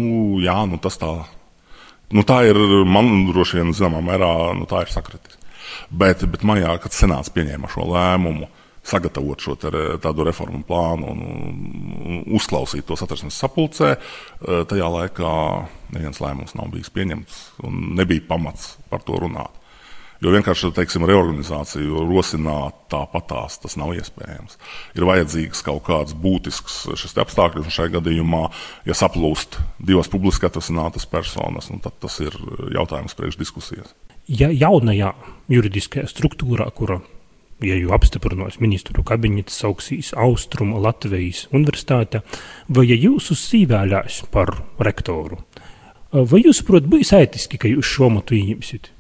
jā, 0.42 0.56
nu 0.70 0.80
tas 0.82 0.98
tā, 1.00 1.10
nu 2.14 2.24
tā 2.26 2.42
ir 2.48 2.58
man 2.88 3.28
droši 3.30 3.60
vien 3.60 3.74
zināmā 3.76 4.02
mērā, 4.12 4.32
nu 4.58 4.68
sakritis. 4.68 5.38
Bet, 5.90 6.24
bet 6.26 6.42
maijā, 6.46 6.74
kad 6.82 6.94
senāts 6.94 7.30
pieņēma 7.34 7.70
šo 7.70 7.86
lēmumu, 7.92 8.48
sagatavot 8.86 9.42
šo 9.44 9.56
tādu 9.60 10.24
reformu 10.26 10.62
plānu 10.66 11.12
un, 11.12 11.20
un 12.00 12.20
uzklausīt 12.36 12.86
to 12.88 12.96
satversmes 12.98 13.36
sapulcē, 13.36 13.92
eh, 13.94 14.62
tajā 14.70 14.88
laikā 14.96 15.32
neviens 15.94 16.20
lēmums 16.22 16.56
nav 16.58 16.72
bijis 16.72 16.90
pieņemts 16.94 17.40
un 17.68 17.80
nebija 18.00 18.26
pamats 18.28 18.76
par 18.90 19.04
to 19.06 19.20
runāt. 19.20 19.59
Jo 20.20 20.34
vienkārši 20.34 20.68
teiksim, 20.76 21.06
reorganizāciju 21.08 22.02
rosināt 22.04 22.76
tāpatās 22.92 23.56
tas 23.62 23.78
nav 23.80 23.94
iespējams. 23.96 24.58
Ir 24.98 25.06
vajadzīgs 25.08 25.64
kaut 25.64 25.86
kāds 25.86 26.12
būtisks 26.12 26.82
šis 27.00 27.16
apstākļus, 27.24 27.70
un 27.70 27.76
šajā 27.76 27.94
gadījumā, 27.94 28.42
ja 28.84 28.96
saplūst 28.96 29.56
divas 29.78 30.12
publiski 30.12 30.50
atvasinātas 30.50 31.08
personas, 31.08 31.70
nu, 31.72 31.80
tad 31.80 31.96
tas 32.04 32.18
ir 32.20 32.36
jautājums 32.76 33.16
priekš 33.16 33.40
diskusijas. 33.40 33.96
Ja 34.28 34.50
jaunajā 34.52 35.14
juridiskajā 35.48 36.04
struktūrā, 36.12 36.68
kura 36.76 37.00
ja 37.64 37.80
jau 37.80 37.94
apstiprinās 37.96 38.60
ministru 38.60 39.04
kabinets, 39.06 39.56
sauksīs 39.60 40.12
Austrum 40.20 40.72
Latvijas 40.84 41.46
universitāte, 41.52 42.22
vai 42.68 42.86
ja 42.88 42.96
jūs 42.96 43.32
uzsīvēlēs 43.34 44.22
par 44.32 44.52
rektoru, 44.80 45.40
vai 46.12 46.44
jūs, 46.44 46.60
protams, 46.66 46.92
bijis 46.92 47.12
ētiski, 47.16 47.60
ka 47.60 47.72
jūs 47.72 47.88
šo 47.96 48.12
matu 48.12 48.36
ieņemsiet? 48.36 48.92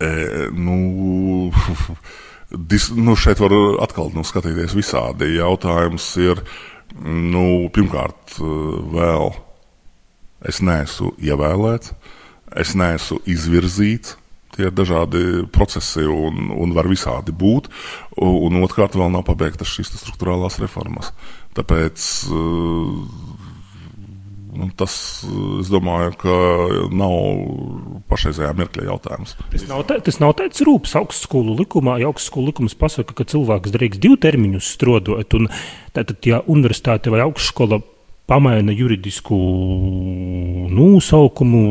E, 0.00 0.48
nu, 0.56 1.50
dis, 2.72 2.88
nu, 2.96 3.16
šeit 3.18 3.42
var 3.42 3.54
atkal 3.84 4.12
nu, 4.16 4.24
skatīties 4.26 4.76
visādi. 4.76 5.34
Jautājums 5.36 6.08
ir, 6.22 6.42
nu, 7.04 7.68
pirmkārt, 7.74 8.38
vēl 8.40 9.30
es 10.48 10.62
neesmu 10.64 11.12
ievēlēts, 11.20 11.92
es 12.60 12.74
neesmu 12.78 13.20
izvirzīts. 13.28 14.16
Tie 14.50 14.66
ir 14.66 14.72
dažādi 14.74 15.44
procesi 15.54 16.02
un, 16.02 16.48
un 16.50 16.72
var 16.74 16.88
visādi 16.90 17.30
būt. 17.30 17.68
Un 18.18 18.56
otrkārt, 18.64 18.96
vēl 18.98 19.12
nav 19.14 19.22
pabeigtas 19.28 19.70
šīs 19.70 19.92
struktūrālās 19.94 20.58
reformas. 20.58 21.12
Tāpēc 21.54 22.08
Nu, 22.34 23.29
tas, 24.78 24.94
es 25.60 25.70
domāju, 25.72 26.14
ka 26.20 26.34
nav 26.94 27.14
pašreizējā 28.10 28.50
mirkļa 28.58 28.88
jautājums. 28.88 29.36
Tas 29.52 29.66
nav, 29.70 29.84
tā, 29.88 30.00
tas 30.06 30.20
nav 30.22 30.34
tāds 30.40 30.64
rūpes 30.66 30.96
augstskolu 31.00 31.56
likumā. 31.62 31.98
Ja 32.02 32.10
augstskolu 32.10 32.50
likums 32.50 32.76
pasaka, 32.78 33.16
ka 33.16 33.28
cilvēks 33.30 33.74
drīkst 33.74 34.02
divu 34.02 34.18
termiņus 34.20 34.74
strādāt, 34.76 35.36
un 35.38 35.48
tātad, 35.96 36.18
ja 36.28 36.42
universitāte 36.50 37.12
vai 37.12 37.24
augstskola 37.24 37.80
pamaina 38.30 38.74
juridisku 38.74 39.36
nosaukumu, 40.70 41.62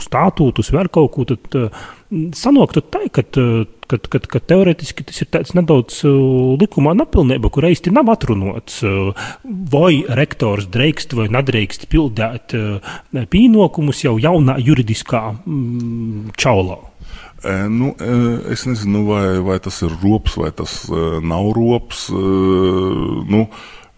statūtus, 0.00 0.72
vēl 0.72 0.88
kaut 0.92 1.12
ko, 1.12 1.26
tad 1.28 1.58
uh, 1.58 1.82
sanāk 2.10 2.74
tā, 2.78 3.02
ka, 3.12 3.22
ka, 3.24 3.98
ka, 3.98 4.20
ka 4.32 4.40
teorētiski 4.50 5.06
tas 5.08 5.22
ir 5.22 5.30
tāds 5.32 5.54
nedaudz 5.56 6.00
uh, 6.08 6.56
likumā 6.60 6.94
nepilnība, 6.98 7.50
kur 7.52 7.68
īsti 7.68 7.92
nav 7.94 8.10
atrunāts, 8.14 8.80
uh, 8.86 9.16
vai 9.44 10.04
rektors 10.20 10.68
drīkst 10.72 11.16
vai 11.18 11.28
nedrīkst 11.36 11.88
pildīt 11.92 12.56
uh, 12.58 12.98
pienākumus 13.32 14.04
jau 14.06 14.16
jaunā 14.22 14.58
juridiskā 14.64 15.24
čaulā. 16.38 16.78
E, 17.38 17.52
nu, 17.70 17.92
e, 18.02 18.52
es 18.52 18.64
nezinu, 18.66 19.04
vai, 19.06 19.38
vai 19.38 19.58
tas 19.62 19.76
ir 19.86 19.92
rops 20.02 20.34
vai 20.40 20.50
tas 20.50 20.80
e, 20.90 21.02
nav 21.22 21.52
rops. 21.54 22.08
Nu, 22.10 23.46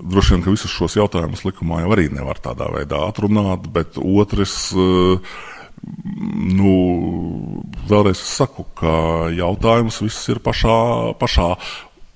Droši 0.01 0.33
vien, 0.33 0.43
ka 0.45 0.53
visus 0.55 0.73
šos 0.73 0.95
jautājumus 0.97 1.43
likumā 1.45 1.83
jau 1.83 1.91
arī 1.93 2.07
nevar 2.09 2.39
tādā 2.41 2.71
veidā 2.73 3.03
atrunāt, 3.05 3.67
bet 3.69 3.99
otrs, 4.01 4.71
nu, 5.83 6.75
vēlreiz 7.89 8.21
saku, 8.21 8.67
ka 8.77 9.31
jautājums 9.35 10.01
viss 10.05 10.29
ir 10.33 10.41
pašā, 10.45 10.77
pašā 11.21 11.55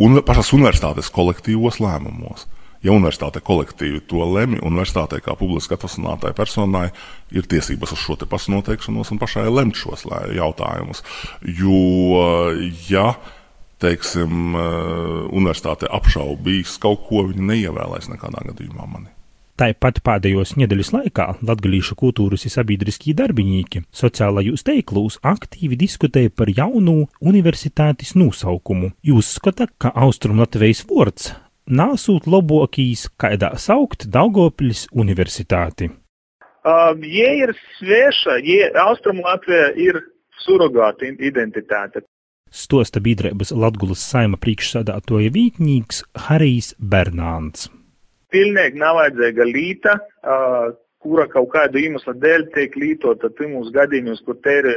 un, 0.04 0.20
pašās 0.26 0.52
universitātes 0.56 1.10
kolektīvos 1.14 1.80
lēmumos. 1.82 2.48
Ja 2.84 2.92
universitāte 2.92 3.40
kolektīvi 3.40 4.02
to 4.10 4.26
lemj, 4.28 4.58
universitātei 4.60 5.22
kā 5.24 5.32
publiski 5.40 5.72
atvasinātai 5.72 6.34
personai 6.36 6.90
ir 7.32 7.48
tiesības 7.48 7.94
uz 7.96 8.02
šo 8.02 8.18
pašu 8.28 8.52
noteikšanos 8.52 9.14
un 9.14 9.20
pašai 9.22 9.46
lemt 9.48 9.80
šos 9.80 10.04
jautājumus. 10.36 11.00
Jo, 11.40 12.60
ja 12.90 13.14
teiksim, 13.80 14.52
universitāte 15.32 15.88
apšaubīs 15.88 16.76
kaut 16.82 17.08
ko, 17.08 17.24
viņi 17.32 17.48
neievēlēs 17.54 18.12
nekādā 18.12 18.44
gadījumā 18.52 18.84
mani. 18.84 19.13
Tāpat 19.54 20.00
pēdējos 20.02 20.56
nedēļas 20.58 20.88
laikā 20.90 21.24
latviešu 21.46 21.94
kultūras 21.94 22.42
un 22.48 22.50
sabiedriskie 22.50 23.12
darbinieki 23.14 23.84
sociālajos 23.94 24.64
teiklos 24.66 25.20
aktīvi 25.22 25.76
diskutēja 25.78 26.32
par 26.34 26.50
jaunu 26.50 27.04
universitātes 27.22 28.16
nosaukumu. 28.18 28.90
Jūs 29.06 29.36
skatāt, 29.36 29.70
ka 29.78 29.92
Austrum 29.94 30.40
Latvijas 30.42 30.82
vārds 30.88 31.28
nāsūt 31.70 32.26
labākīs, 32.26 33.04
kādā 33.14 33.52
saukt 33.62 34.08
Daugopļas 34.10 34.88
universitāti. 34.90 35.92
Um, 36.66 37.06
ja 37.06 37.30
ir 37.44 37.54
sveša, 37.76 38.40
ja 38.42 38.72
Austrum 38.88 39.22
Latvija 39.22 39.70
ir 39.78 40.00
surrogāta 40.42 41.06
identitāte. 41.14 42.02
Stosta 42.50 42.98
biedrības 42.98 43.54
Latgulas 43.54 44.02
saima 44.02 44.34
priekšsādātoja 44.34 45.30
vītņīgs 45.38 46.04
Harijs 46.26 46.74
Bernāns 46.82 47.70
pilnīgi 48.34 48.80
nav 48.82 48.98
vajadzīga 49.00 49.46
līta, 49.48 49.94
kura 51.04 51.26
kaut 51.30 51.50
kāda 51.52 51.80
iemesla 51.80 52.16
dēļ 52.16 52.48
tiek 52.56 52.76
lītota 52.80 53.30
timos 53.38 53.70
gadījumos, 53.74 54.22
kur 54.26 54.38
te 54.44 54.58
ir 54.62 54.70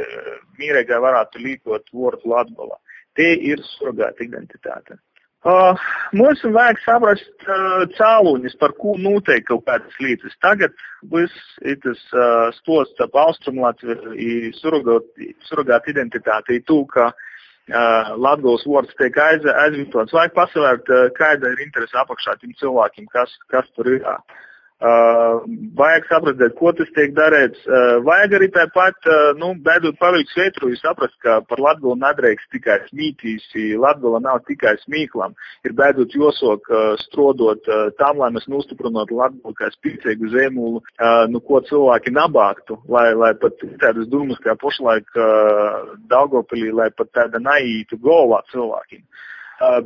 mīrēgai 0.60 1.00
varētu 1.04 1.42
lītot 1.44 1.92
vārdu 1.94 2.34
Latgola. 2.34 2.78
Tie 3.18 3.32
ir 3.50 3.62
surrogāta 3.72 4.22
identitāte. 4.26 4.98
Uh, 5.46 5.78
mums 6.18 6.40
vajag 6.42 6.80
saprast 6.82 7.46
uh, 7.46 7.84
cēloņus, 7.94 8.56
par 8.58 8.74
ko 8.82 8.96
notiek 8.98 9.44
kaut 9.46 9.62
kādas 9.68 9.94
lietas. 10.02 10.34
Tagad 10.42 10.74
viss 11.14 11.52
ir 11.62 11.78
tas 11.84 12.00
uh, 12.10 12.50
stosts 12.56 13.04
ap 13.04 13.14
Austrumu 13.22 13.62
Latviju, 13.62 14.50
surrogāta 14.58 15.94
identitāte, 15.94 16.58
tū, 16.66 16.80
ka 16.90 17.06
uh, 17.12 17.27
Latgals 17.68 18.64
vārds 18.66 18.96
tiek 19.00 19.16
aiz, 19.20 19.44
aizvietots. 19.64 20.14
Vajag 20.16 20.34
pasavērt, 20.36 20.88
uh, 20.88 21.08
kāda 21.18 21.52
ir 21.52 21.64
interese 21.66 21.98
apakšā 22.00 22.38
tiem 22.40 22.54
cilvēkiem, 22.60 23.08
kas, 23.12 23.34
kas 23.52 23.68
tur 23.76 23.90
ir. 23.92 24.04
Uh, 24.08 24.44
Uh, 24.78 25.42
vajag 25.74 26.04
saprast, 26.06 26.42
ko 26.54 26.70
tas 26.78 26.90
tiek 26.94 27.10
darīts. 27.16 27.64
Uh, 27.66 27.96
vajag 28.06 28.36
arī 28.38 28.46
tāpat, 28.54 29.08
uh, 29.10 29.32
nu, 29.34 29.48
beidzot 29.66 29.96
pavilkt 29.98 30.30
svētru, 30.30 30.70
saprast, 30.78 31.16
ka 31.24 31.40
par 31.50 31.58
Latgulu 31.64 31.96
nedrīkst 31.98 32.46
tikai 32.54 32.76
smītīs, 32.84 33.48
Latgula 33.82 34.20
nav 34.22 34.44
tikai 34.46 34.76
smīklam. 34.84 35.34
Ir 35.66 35.74
beidzot 35.80 36.14
josok 36.14 36.70
uh, 36.70 36.92
strodot 37.02 37.66
uh, 37.66 37.88
tam, 37.98 38.20
lai 38.22 38.30
mēs 38.36 38.46
nostiprinot 38.46 39.10
Latgulu 39.10 39.58
kā 39.58 39.72
spīcīgu 39.74 40.30
zemūlu, 40.36 40.84
uh, 40.84 41.24
nu, 41.32 41.42
ko 41.42 41.58
cilvēki 41.66 42.14
nabāktu, 42.14 42.78
lai, 42.86 43.08
lai 43.18 43.32
pat 43.42 43.58
tādas 43.82 44.06
domas 44.12 44.38
kā 44.46 44.54
pašlaik 44.62 45.10
uh, 45.18 45.96
Daugopilī, 46.06 46.70
lai 46.70 46.92
pat 46.94 47.10
tāda 47.18 47.42
naītu 47.42 47.98
govā 47.98 48.44
cilvēkiem. 48.54 49.02
Uh, 49.02 49.26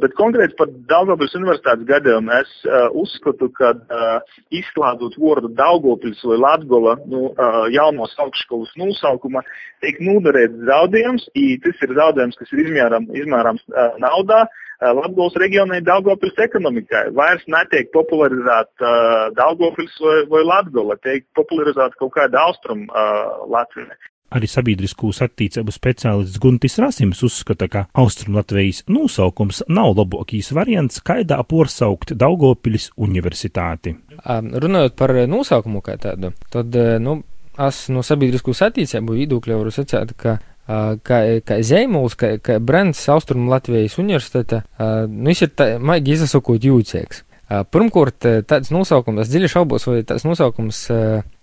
bet 0.00 0.12
konkrēti 0.18 0.56
par 0.58 0.68
Daugopils 0.90 1.32
universitātes 1.38 1.86
gadījumu 1.88 2.32
es 2.36 2.50
uh, 2.68 2.88
uzskatu, 3.02 3.48
ka 3.56 3.72
uh, 3.72 4.34
izslēdzot 4.52 5.16
vārdu 5.20 5.48
Daugopils 5.56 6.20
vai 6.28 6.38
Latgola 6.40 6.98
nu, 7.08 7.30
uh, 7.32 7.62
jaunos 7.72 8.12
augšskolas 8.20 8.74
nosaukuma, 8.80 9.44
tiek 9.84 10.00
nodarīts 10.04 10.60
zaudējums, 10.68 11.28
tas 11.64 11.86
ir 11.86 11.96
zaudējums, 11.96 12.36
kas 12.40 12.52
ir 12.52 12.66
izmēram, 12.66 13.08
izmērams 13.16 13.64
uh, 13.72 13.96
naudā. 14.02 14.44
Uh, 14.44 14.92
Latgolas 14.98 15.36
reģionai 15.40 15.80
Daugopils 15.86 16.38
ekonomikai 16.42 17.06
vairs 17.16 17.44
netiek 17.48 17.92
popularizēta 17.94 18.88
uh, 18.88 19.26
Daugopils 19.38 19.94
vai, 20.02 20.16
vai 20.32 20.42
Latgola, 20.48 20.98
tiek 21.06 21.24
popularizēta 21.38 21.96
kaut 22.00 22.16
kāda 22.18 22.44
austrum 22.48 22.88
uh, 22.90 23.46
Latvija. 23.48 23.96
Arī 24.32 24.48
sabiedriskūs 24.48 25.20
attīstību 25.26 25.74
speciālists 25.74 26.40
Guntis 26.40 26.78
Rasims 26.80 27.20
uzskata, 27.26 27.68
ka 27.68 27.84
Austrumlatvijas 28.00 28.84
nosaukums 28.88 29.62
nav 29.68 29.96
labākais 29.98 30.52
variants, 30.56 31.02
kaidā 31.04 31.40
porsaukt 31.48 32.14
Daugopilis 32.16 32.90
universitāti. 32.96 33.96
Runājot 34.24 34.96
par 34.96 35.14
nosaukumu 35.28 35.82
kā 35.84 35.98
tādu, 36.00 36.32
tad, 36.52 36.78
nu, 37.02 37.18
es 37.60 37.84
no 37.92 38.04
sabiedriskūs 38.06 38.64
attīstību 38.68 39.18
vidūkļa 39.20 39.60
varu 39.60 39.74
sacīt, 39.74 40.16
ka 40.16 40.38
kā, 41.04 41.18
kā 41.44 41.58
zīmols, 41.66 42.16
kā, 42.18 42.36
kā 42.42 42.58
brands 42.62 43.02
Austrumu 43.12 43.50
Latvijas 43.52 43.98
universitāte, 44.00 44.62
nu, 44.78 45.28
viņš 45.28 45.44
ir, 45.46 45.52
tā, 45.58 45.68
maigi 45.82 46.16
izsakot, 46.16 46.62
jūtīgs. 46.62 47.24
Pirmkārt, 47.72 48.24
tāds 48.48 48.70
nosaukums, 48.72 49.26
es 49.26 49.32
dziļi 49.32 49.50
šaubos, 49.52 49.84
vai 49.90 50.00
tāds 50.08 50.24
nosaukums 50.24 50.86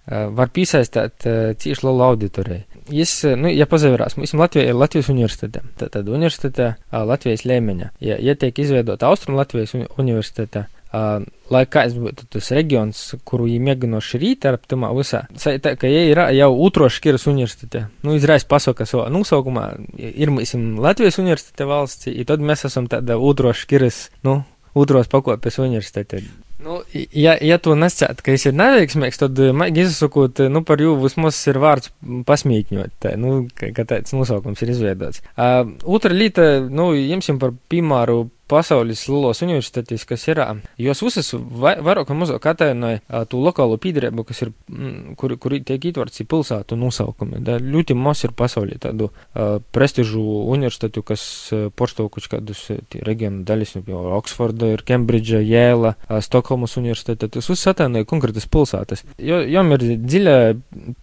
var 0.10 0.50
piesaistīt 0.56 1.28
cieši 1.62 1.86
lielu 1.86 2.06
auditoriju. 2.08 2.64
Jis, 2.90 3.14
nu, 3.38 3.52
ja 3.54 3.68
pazavērās, 3.70 4.18
mums 4.18 4.34
Latvija 4.38 4.72
ir 4.72 4.78
Latvijas 4.78 5.12
universitāte, 5.14 5.62
tad, 5.78 5.94
tad 5.94 6.10
universitāte 6.10 6.74
Latvijas 6.92 7.46
līmeņa. 7.46 7.94
Ja, 8.02 8.18
ja 8.18 8.36
tiek 8.40 8.60
izveidota 8.64 9.12
Austrum 9.12 9.38
Latvijas 9.40 9.76
universitāte, 9.76 10.66
Uh, 10.90 11.22
lai 11.54 11.68
kāds 11.70 11.94
būtu 12.02 12.26
tas 12.34 12.48
reģions, 12.58 13.00
kuru 13.22 13.46
viņi 13.46 13.60
mēģinoši 13.62 14.20
rīt 14.24 14.48
ar 14.50 14.56
aptumā 14.58 14.88
visā. 14.98 15.20
Tā, 15.38 15.76
ka 15.78 15.86
ja 15.86 16.00
ir 16.10 16.22
jau 16.34 16.48
otro 16.66 16.88
škiras 16.90 17.28
universitāte, 17.30 17.84
nu, 18.02 18.16
izrais 18.18 18.48
pasaka 18.50 18.88
savā 18.90 19.06
nosaukumā, 19.14 19.68
ir 20.02 20.34
mēs 20.34 20.56
Latvijas 20.58 21.22
universitāte 21.22 21.70
valsts, 21.70 22.10
tad 22.26 22.42
mēs 22.42 22.66
esam 22.66 22.90
tāda 22.90 23.20
otro 23.22 23.54
škiras, 23.54 24.08
nu, 24.26 24.40
otros 24.74 25.14
pakopes 25.14 25.62
universitāte. 25.62 26.24
Nu, 26.60 26.82
ja, 27.16 27.38
ja 27.42 27.58
tu 27.64 27.72
nesat, 27.80 28.20
ka 28.24 28.34
esi 28.36 28.52
neveiksmīgs, 28.52 29.22
tad, 29.22 29.38
eh, 29.40 29.54
maigi 29.56 29.86
izsakot, 29.86 30.42
eh, 30.44 30.50
nu, 30.52 30.60
par 30.68 30.82
jū 30.84 30.98
vismaz 31.00 31.38
ir 31.48 31.60
vārds 31.64 31.94
pasmīkņot, 32.28 32.98
tā, 33.00 33.14
nu, 33.16 33.46
ka 33.56 33.86
tāds 33.88 34.12
nosaukums 34.16 34.60
ir 34.66 34.74
izveidots. 34.74 35.24
Uh, 35.40 35.72
otra 35.88 36.12
lieta, 36.12 36.50
nu, 36.68 36.92
jums 36.98 37.32
par 37.40 37.56
piemēru 37.72 38.26
pasaules 38.50 39.06
lielos 39.10 39.44
universitātīs, 39.46 40.06
kas 40.10 40.26
ir, 40.30 40.42
jos 40.82 41.04
visas 41.06 41.32
vairāk 41.34 42.10
vai 42.10 42.18
mazāk 42.24 42.48
atainoja 42.52 43.24
to 43.30 43.42
lokālo 43.44 43.78
pīdrēbu, 43.82 44.26
kas 44.28 44.44
ir, 44.46 44.54
mm, 44.72 45.16
kur, 45.20 45.36
kur 45.42 45.56
tiek 45.66 45.90
ietverts 45.90 46.24
pilsētu 46.30 46.78
nosaukumi. 46.80 47.42
Da, 47.46 47.58
ļoti 47.60 47.96
maz 47.98 48.24
ir 48.26 48.34
pasaulē 48.38 48.80
tādu 48.82 49.10
uh, 49.10 49.60
prestižu 49.76 50.22
universitātu, 50.54 51.04
kas 51.06 51.24
uh, 51.54 51.68
porsto 51.76 52.08
kaut 52.10 52.28
kādus 52.32 52.66
reģionu 52.94 53.44
daļas, 53.48 53.76
nu, 53.78 53.84
jau 53.90 54.04
Oksforda, 54.18 54.74
ir 54.76 54.84
Kembridža, 54.88 55.42
Jēla, 55.46 55.96
uh, 55.96 56.20
Stokholmas 56.26 56.78
universitāte, 56.82 57.30
tas 57.32 57.50
viss 57.52 57.70
atainoja 57.70 58.08
konkrētas 58.10 58.50
pilsētas. 58.52 59.06
Jo, 59.22 59.42
jom 59.46 59.74
ir 59.76 59.86
dziļa 60.04 60.38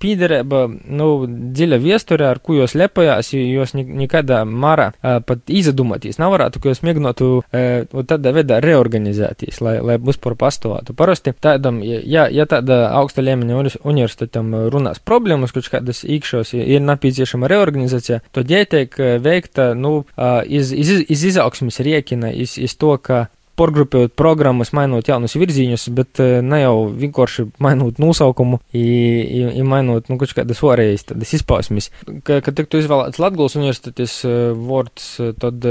pīdrēba, 0.02 0.62
nu, 0.98 1.10
dziļa 1.56 1.80
viesturē, 1.82 2.30
ar 2.34 2.42
ko 2.42 2.58
jūs 2.60 2.76
lepojās, 2.78 3.32
jūs 3.36 3.76
nekādā 3.76 4.42
mārā 4.46 4.92
uh, 4.92 5.18
pat 5.26 5.46
izdomāties. 5.52 6.20
Nav 6.22 6.34
varētu, 6.36 6.62
ka 6.62 6.72
jūs 6.72 6.82
mēģinātu 6.86 7.35
varētu 7.52 8.00
e, 8.00 8.04
tādā 8.10 8.32
veidā 8.36 8.60
reorganizēties, 8.64 9.60
lai, 9.64 9.76
lai 9.84 9.98
vispār 10.02 10.36
pastāvētu. 10.38 10.96
Parasti 10.96 11.34
tādam, 11.40 11.82
ja, 11.84 12.26
ja 12.32 12.46
tāda 12.50 12.86
augsta 12.96 13.24
līmeņa 13.24 13.78
universitātam 13.84 14.52
runās 14.72 15.00
problēmas, 15.02 15.54
kurš 15.54 15.70
kādas 15.76 16.04
īkšos 16.04 16.54
ir 16.58 16.84
nepieciešama 16.84 17.50
reorganizācija, 17.50 18.22
tad 18.32 18.50
ietiek 18.50 18.94
veikta, 19.22 19.72
nu, 19.74 20.04
iz, 20.46 20.72
iz, 20.72 20.92
iz 21.08 21.24
izaugsmes 21.32 21.80
riekina, 21.80 22.32
iz, 22.32 22.56
iz 22.58 22.76
to, 22.78 22.96
ka 22.98 23.26
porgrupējot 23.56 24.14
programmas, 24.18 24.72
mainot 24.76 25.08
jaunus 25.08 25.36
virziņus, 25.38 25.88
bet 25.96 26.20
ne 26.44 26.60
jau 26.60 26.74
vienkārši 26.92 27.46
mainot 27.62 28.00
nosaukumu, 28.02 28.60
un 28.76 29.70
mainot, 29.70 30.10
nu, 30.10 30.18
kaut 30.20 30.34
kādas 30.36 30.60
tādas 31.08 31.32
izpausmes. 31.38 31.90
Kad 32.26 32.52
tik 32.52 32.68
tu 32.68 32.82
izvēlēts 32.82 33.22
Latgulas 33.22 33.56
universitātes 33.56 34.20
vārds, 34.26 35.14
tad 35.40 35.64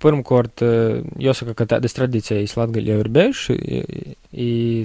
Pirmkārt, 0.00 0.62
jāsaka, 1.20 1.52
ka 1.58 1.66
tādas 1.74 1.92
tradīcijas 1.96 2.56
Latvijā 2.56 2.94
jau 2.94 3.02
ir 3.02 3.10
bijušas, 3.12 4.16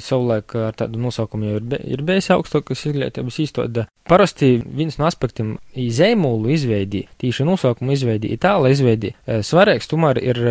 savulaik 0.04 0.56
ar 0.60 0.76
tādu 0.76 1.00
nosaukumu 1.00 1.48
jau 1.48 1.60
ir, 1.62 1.68
be, 1.72 1.80
ir 1.96 2.04
bijis 2.04 2.32
augstākas 2.36 2.82
izglītības 2.90 3.38
īstoda. 3.46 3.86
Parasti 4.10 4.58
viens 4.60 5.00
no 5.00 5.08
aspektiem 5.08 5.56
zīmolu 5.74 6.52
izveidi, 6.54 7.06
tīši 7.22 7.48
nosaukumu 7.48 7.96
izveidi, 7.96 8.34
itāla 8.36 8.74
izveidi, 8.74 9.14
svarīgs 9.26 9.90
tomēr 9.90 10.20
ir, 10.22 10.42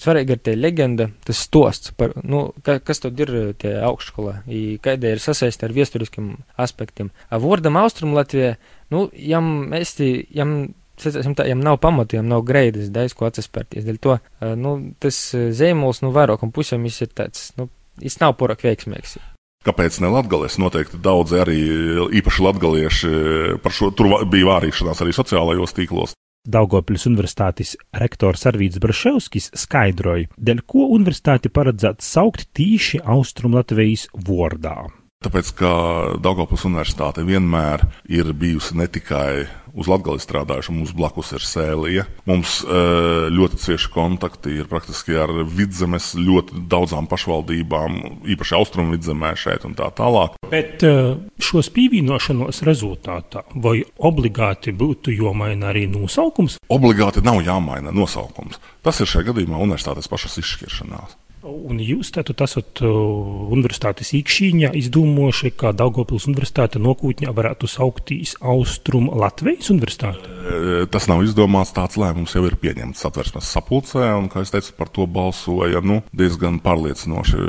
svarīga 0.00 0.36
ir 0.36 0.44
tie 0.46 0.56
leģenda, 0.56 1.10
tas 1.26 1.42
stosts 1.48 1.92
par, 1.98 2.14
nu, 2.22 2.46
ka, 2.64 2.78
kas 2.84 3.02
tad 3.02 3.20
ir 3.20 3.34
tie 3.60 3.74
augšskolā, 3.88 4.38
kāda 4.86 5.16
ir 5.16 5.22
sasaiste 5.24 5.66
ar 5.66 5.76
viesturiskiem 5.76 6.36
aspektiem. 6.60 7.10
Vordam 7.42 7.76
Austrum 7.82 8.14
Latvijā, 8.16 8.54
nu, 8.94 9.08
jam, 9.12 9.72
esti, 9.76 10.12
jam, 10.30 10.60
Jām 10.96 11.62
nav 11.62 11.78
pamatiem, 11.82 12.26
nav 12.28 12.44
greidas, 12.48 12.90
daiz 12.94 13.14
ko 13.16 13.28
atsaspērties. 13.28 13.84
Dēļ 13.86 14.02
to, 14.02 14.18
nu, 14.56 14.76
tas 15.02 15.18
zīmols, 15.34 16.02
nu, 16.04 16.12
vairākam 16.16 16.52
pusēm 16.54 16.86
ir 16.88 17.12
tāds, 17.12 17.50
nu, 17.60 17.68
viņš 18.00 18.20
nav 18.22 18.36
porak 18.40 18.64
veiksmīgs. 18.64 19.18
Kāpēc 19.66 19.98
ne 19.98 20.12
latgalēs? 20.14 20.60
Noteikti 20.62 21.00
daudzi 21.02 21.40
arī 21.42 21.58
īpaši 22.20 22.44
latgalieši 22.46 23.10
par 23.64 23.74
šo 23.74 23.90
tur 23.90 24.22
bija 24.30 24.52
vārīšanās 24.52 25.02
arī 25.02 25.14
sociālajos 25.16 25.74
tīklos. 25.74 26.14
Daugopils 26.46 27.08
universitātes 27.10 27.74
rektors 27.98 28.46
Arvīts 28.46 28.78
Braševskis 28.78 29.50
skaidroja, 29.58 30.28
dēļ 30.38 30.62
ko 30.70 30.86
universitāti 30.94 31.50
paredzēts 31.50 32.06
saukt 32.14 32.46
tīši 32.54 33.02
Austrum 33.02 33.58
Latvijas 33.58 34.06
vārdā. 34.14 34.84
Tāpēc, 35.26 35.50
ka 35.58 35.70
Daugopils 36.22 36.66
universitāte 36.68 37.24
vienmēr 37.26 37.82
ir 38.12 38.30
bijusi 38.36 38.76
ne 38.78 38.86
tikai 38.86 39.48
uz 39.76 39.88
Latvijas 39.90 40.24
strādājuši, 40.26 40.74
mums 40.74 40.92
blakus 40.96 41.32
ir 41.36 41.44
sēlija. 41.44 42.06
Mums 42.28 42.58
uh, 42.64 43.28
ļoti 43.32 43.60
cieši 43.62 43.90
kontakti 43.92 44.56
ir 44.60 44.70
praktiski 44.70 45.16
ar 45.20 45.32
vidzemes 45.44 46.14
ļoti 46.16 46.62
daudzām 46.70 47.08
pašvaldībām, 47.10 47.98
īpaši 48.34 48.56
austrumu 48.58 48.96
vidzemē 48.96 49.34
šeit 49.38 49.66
un 49.68 49.76
tā 49.78 49.90
tālāk. 49.96 50.38
Bet 50.50 50.84
uh, 50.86 51.18
šos 51.42 51.70
pievienošanos 51.76 52.62
rezultātā 52.66 53.44
vai 53.54 53.78
obligāti 53.96 54.74
būtu 54.76 55.14
jāmaina 55.14 55.70
arī 55.72 55.86
nosaukums? 55.92 56.58
Obligāti 56.72 57.24
nav 57.26 57.42
jāmaina 57.44 57.94
nosaukums. 57.94 58.60
Tas 58.86 59.02
ir 59.02 59.10
šajā 59.10 59.30
gadījumā 59.32 59.60
universitātes 59.60 60.08
pašas 60.10 60.40
izšķiršanās. 60.42 61.18
Un 61.46 61.78
jūs 61.82 62.10
tātad 62.14 62.40
esat 62.42 62.80
uh, 62.82 62.90
universitātes 63.54 64.10
īkšķīņā 64.18 64.72
izdomājuši, 64.80 65.52
ka 65.58 65.70
Daugopils 65.76 66.26
universitāte 66.26 66.80
nokūtņā 66.82 67.30
varētu 67.36 67.70
sauktīs 67.70 68.34
Austrum 68.42 69.08
Latvijas 69.14 69.70
universitāte? 69.70 70.32
Tas 70.90 71.08
nav 71.10 71.24
izdomāts, 71.26 71.72
tāds 71.74 71.98
lēmums 71.98 72.34
jau 72.36 72.44
ir 72.46 72.54
pieņemts 72.60 73.02
satversmes 73.02 73.48
sapulcē, 73.50 74.04
un, 74.18 74.28
kā 74.30 74.44
es 74.44 74.52
teicu, 74.54 74.74
par 74.78 74.90
to 74.94 75.06
balsoja 75.10 75.82
nu, 75.82 76.00
diezgan 76.16 76.60
pārliecinoši 76.62 77.40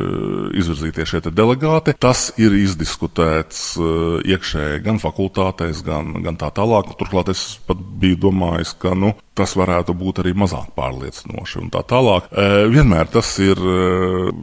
izvirzītie 0.57 1.05
šie 1.05 1.21
delegāti. 1.27 1.93
Tas 2.01 2.31
ir 2.41 2.55
izdiskutēts 2.57 3.77
iekšēji 4.25 4.81
gan 4.85 5.01
fakultātēs, 5.03 5.83
gan, 5.85 6.15
gan 6.25 6.39
tā 6.41 6.49
tālāk. 6.53 6.93
Turklāt 6.97 7.31
es 7.33 7.45
pat 7.69 7.81
biju 8.01 8.19
domājis, 8.27 8.73
ka 8.81 8.95
nu, 8.97 9.13
tas 9.37 9.53
varētu 9.57 9.93
būt 9.97 10.23
arī 10.23 10.33
mazāk 10.37 10.73
pārliecinoši 10.77 11.61
un 11.61 11.69
tā 11.73 11.83
tālāk. 11.85 12.31
Vienmēr 12.73 13.09
tas 13.13 13.35
ir 13.43 13.61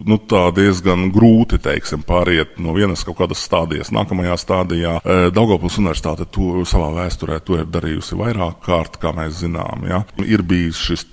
nu, 0.04 0.18
diezgan 0.54 1.08
grūti 1.14 1.58
teiksim, 1.62 2.04
pāriet 2.06 2.58
no 2.62 2.74
vienas 2.76 3.04
kaut 3.06 3.18
kādas 3.20 3.42
stādijas 3.44 3.92
nākamajā 3.94 4.36
stādijā. 4.40 4.94
Daugopils 5.34 5.78
universitāte 5.80 6.26
to 6.30 6.64
savā 6.68 6.90
vēsturē 6.98 7.40
to 7.44 7.58
ir 7.60 7.68
darījusi 7.70 8.18
vairāk 8.18 8.60
kārt, 8.64 8.98
kā 9.02 9.14
mēs 9.16 9.40
zinām. 9.42 9.86
Ja? 9.88 10.02
Ir 10.24 10.44
bijis 10.46 10.80
šis 10.80 11.06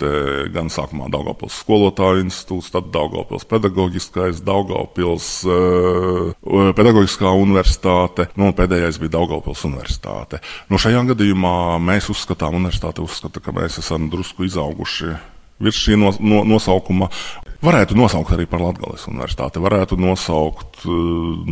gan 0.53 0.71
sākumā 0.73 1.09
Daugopils 1.11 1.59
skolotāju 1.63 2.25
institūts, 2.25 2.71
tad 2.73 2.91
Daugopils 2.93 3.47
pedagoģiskais, 3.49 4.43
Daugopils 4.47 5.29
uh, 5.47 6.31
pedagoģiskā 6.77 7.33
universitāte, 7.41 8.29
nu, 8.39 8.51
pēdējais 8.57 9.01
bija 9.01 9.17
Daugopils 9.17 9.65
universitāte. 9.69 10.41
Nu, 10.71 10.79
šajā 10.81 11.03
gadījumā 11.11 11.55
mēs 11.83 12.11
uzskatām, 12.13 12.57
universitāte 12.61 13.03
uzskata, 13.03 13.43
ka 13.43 13.53
mēs 13.55 13.81
esam 13.81 14.09
drusku 14.11 14.47
izauguši 14.47 15.15
virs 15.61 15.79
šī 15.85 15.97
no, 15.99 16.11
no, 16.19 16.43
nosaukuma. 16.47 17.09
Varētu 17.61 17.93
nosaukt 17.93 18.31
arī 18.33 18.47
par 18.49 18.63
Latvijas 18.63 19.03
universitāti, 19.05 19.61
varētu 19.61 19.97
nosaukt, 20.01 20.81
eh, 20.81 20.95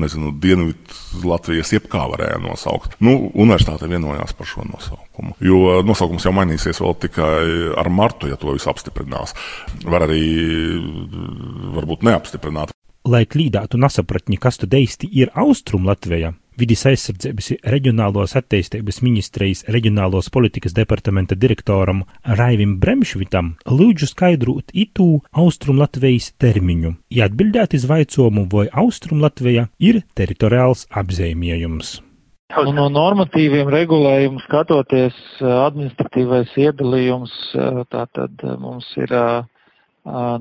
nezinu, 0.02 0.32
Dienvidu 0.42 1.28
Latvijas, 1.30 1.70
jebkā 1.76 2.08
varēja 2.16 2.40
nosaukt. 2.42 2.98
Nu, 3.06 3.30
universitāte 3.30 3.90
vienojās 3.92 4.34
par 4.34 4.50
šo 4.50 4.66
nosaukumu. 4.66 5.36
Jo 5.46 5.84
nosaukums 5.86 6.26
jau 6.26 6.34
mainīsies 6.34 6.82
vēl 6.82 6.98
tikai 7.06 7.38
ar 7.78 7.92
martu, 7.94 8.32
ja 8.32 8.40
to 8.42 8.56
visu 8.58 8.72
apstiprinās. 8.74 9.36
Var 9.86 10.08
arī 10.10 10.26
varbūt 11.78 12.10
neapstiprināt. 12.10 12.74
Lai 13.10 13.24
klīdātu 13.30 13.78
nesapratni, 13.80 14.38
kas 14.42 14.58
tad 14.60 14.74
īsti 14.76 15.08
ir 15.22 15.30
Austrum 15.38 15.86
Latvijā, 15.88 16.34
Vides 16.60 16.82
aizsardzības 16.90 17.54
reģionālos 17.72 18.34
attīstības 18.36 18.98
ministrijas 19.06 19.62
reģionālos 19.72 20.28
politikas 20.34 20.74
departamenta 20.76 21.38
direktoram 21.40 22.02
Raivim 22.40 22.74
Bremšvitam 22.82 23.54
lūdzu 23.70 24.10
skaidrot 24.10 24.74
itū 24.76 25.22
Austrum 25.32 25.80
Latvijas 25.80 26.34
termiņu, 26.44 26.98
ja 27.16 27.30
atbildēt 27.30 27.78
iz 27.80 27.86
vaicojumu, 27.88 28.50
vai 28.52 28.66
Austrum 28.84 29.24
Latvija 29.24 29.70
ir 29.80 30.02
teritoriāls 30.20 30.90
apzīmējums. 30.92 31.94
Un 32.60 32.74
no 32.76 32.90
normatīviem 32.92 33.70
regulējumiem 33.72 34.42
skatoties, 34.44 35.16
administratīvais 35.40 36.52
iedalījums 36.60 37.38
tātad 37.94 38.44
mums 38.60 38.90
ir 39.00 39.16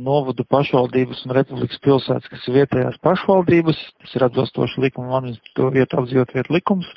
novadu 0.02 0.44
pašvaldības 0.48 1.24
un 1.26 1.34
republikas 1.36 1.80
pilsētas, 1.84 2.30
kas 2.30 2.46
ir 2.48 2.56
vietējās 2.60 2.96
pašvaldības, 3.04 3.82
tas 4.02 4.16
ir 4.16 4.24
atbilstoši 4.28 4.84
likumam 4.86 5.18
administratīvo 5.20 5.70
vietu 5.76 6.00
apdzīvot 6.00 6.34
vietu 6.36 6.56
likums. 6.56 6.90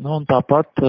Nu, 0.00 0.16
un 0.16 0.24
tāpat 0.24 0.80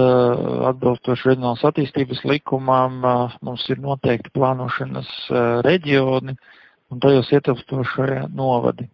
atbilstoši 0.70 1.34
reģionālas 1.34 1.64
attīstības 1.68 2.22
likumam 2.24 3.02
mums 3.44 3.66
ir 3.68 3.82
noteikti 3.84 4.32
plānošanas 4.32 5.10
reģioni 5.66 6.38
un 6.88 7.02
tajos 7.04 7.28
ietilpstošie 7.36 8.24
novadi. 8.32 8.88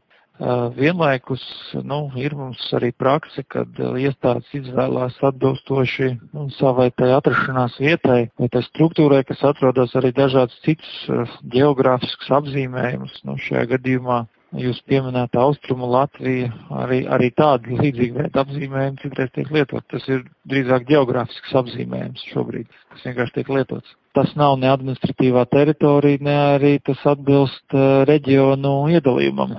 Vienlaikus 0.76 1.42
nu, 1.84 1.98
ir 2.16 2.32
mums 2.32 2.62
arī 2.76 2.88
prakse, 2.96 3.42
kad 3.44 3.76
iestādes 4.00 4.48
izvēlās 4.56 5.18
atbilstoši 5.28 6.08
nu, 6.32 6.46
savai 6.56 6.88
tai 6.96 7.10
atrašanās 7.12 7.76
vietai 7.82 8.22
vai 8.40 8.48
tai 8.48 8.62
struktūrai, 8.64 9.20
kas 9.28 9.44
atrodas 9.44 9.92
arī 10.00 10.14
dažādas 10.16 10.56
citas 10.64 11.28
geogrāfiskas 11.52 12.32
apzīmējumus. 12.40 13.18
Nu, 13.28 13.36
šajā 13.36 13.66
gadījumā 13.74 14.22
jūs 14.64 14.80
pieminēta 14.88 15.44
Austrumu 15.44 15.90
Latvija, 15.92 16.48
arī, 16.86 17.02
arī 17.04 17.30
tādi 17.36 17.76
līdzīgi 17.76 18.16
veidi 18.16 18.40
apzīmējumi 18.40 19.04
citreiz 19.04 19.30
tiek 19.36 19.52
lietot. 19.52 19.84
Tas 19.92 20.08
ir 20.08 20.24
drīzāk 20.48 20.88
geogrāfisks 20.88 21.54
apzīmējums 21.60 22.24
šobrīd, 22.32 22.72
kas 22.94 23.06
vienkārši 23.10 23.36
tiek 23.36 23.52
lietots. 23.58 23.94
Tas 24.16 24.32
nav 24.40 24.56
ne 24.58 24.72
administratīvā 24.72 25.44
teritorija, 25.52 26.24
ne 26.24 26.40
arī 26.56 26.74
tas 26.82 27.04
atbilst 27.12 27.78
reģionu 28.08 28.74
iedalījumam. 28.96 29.54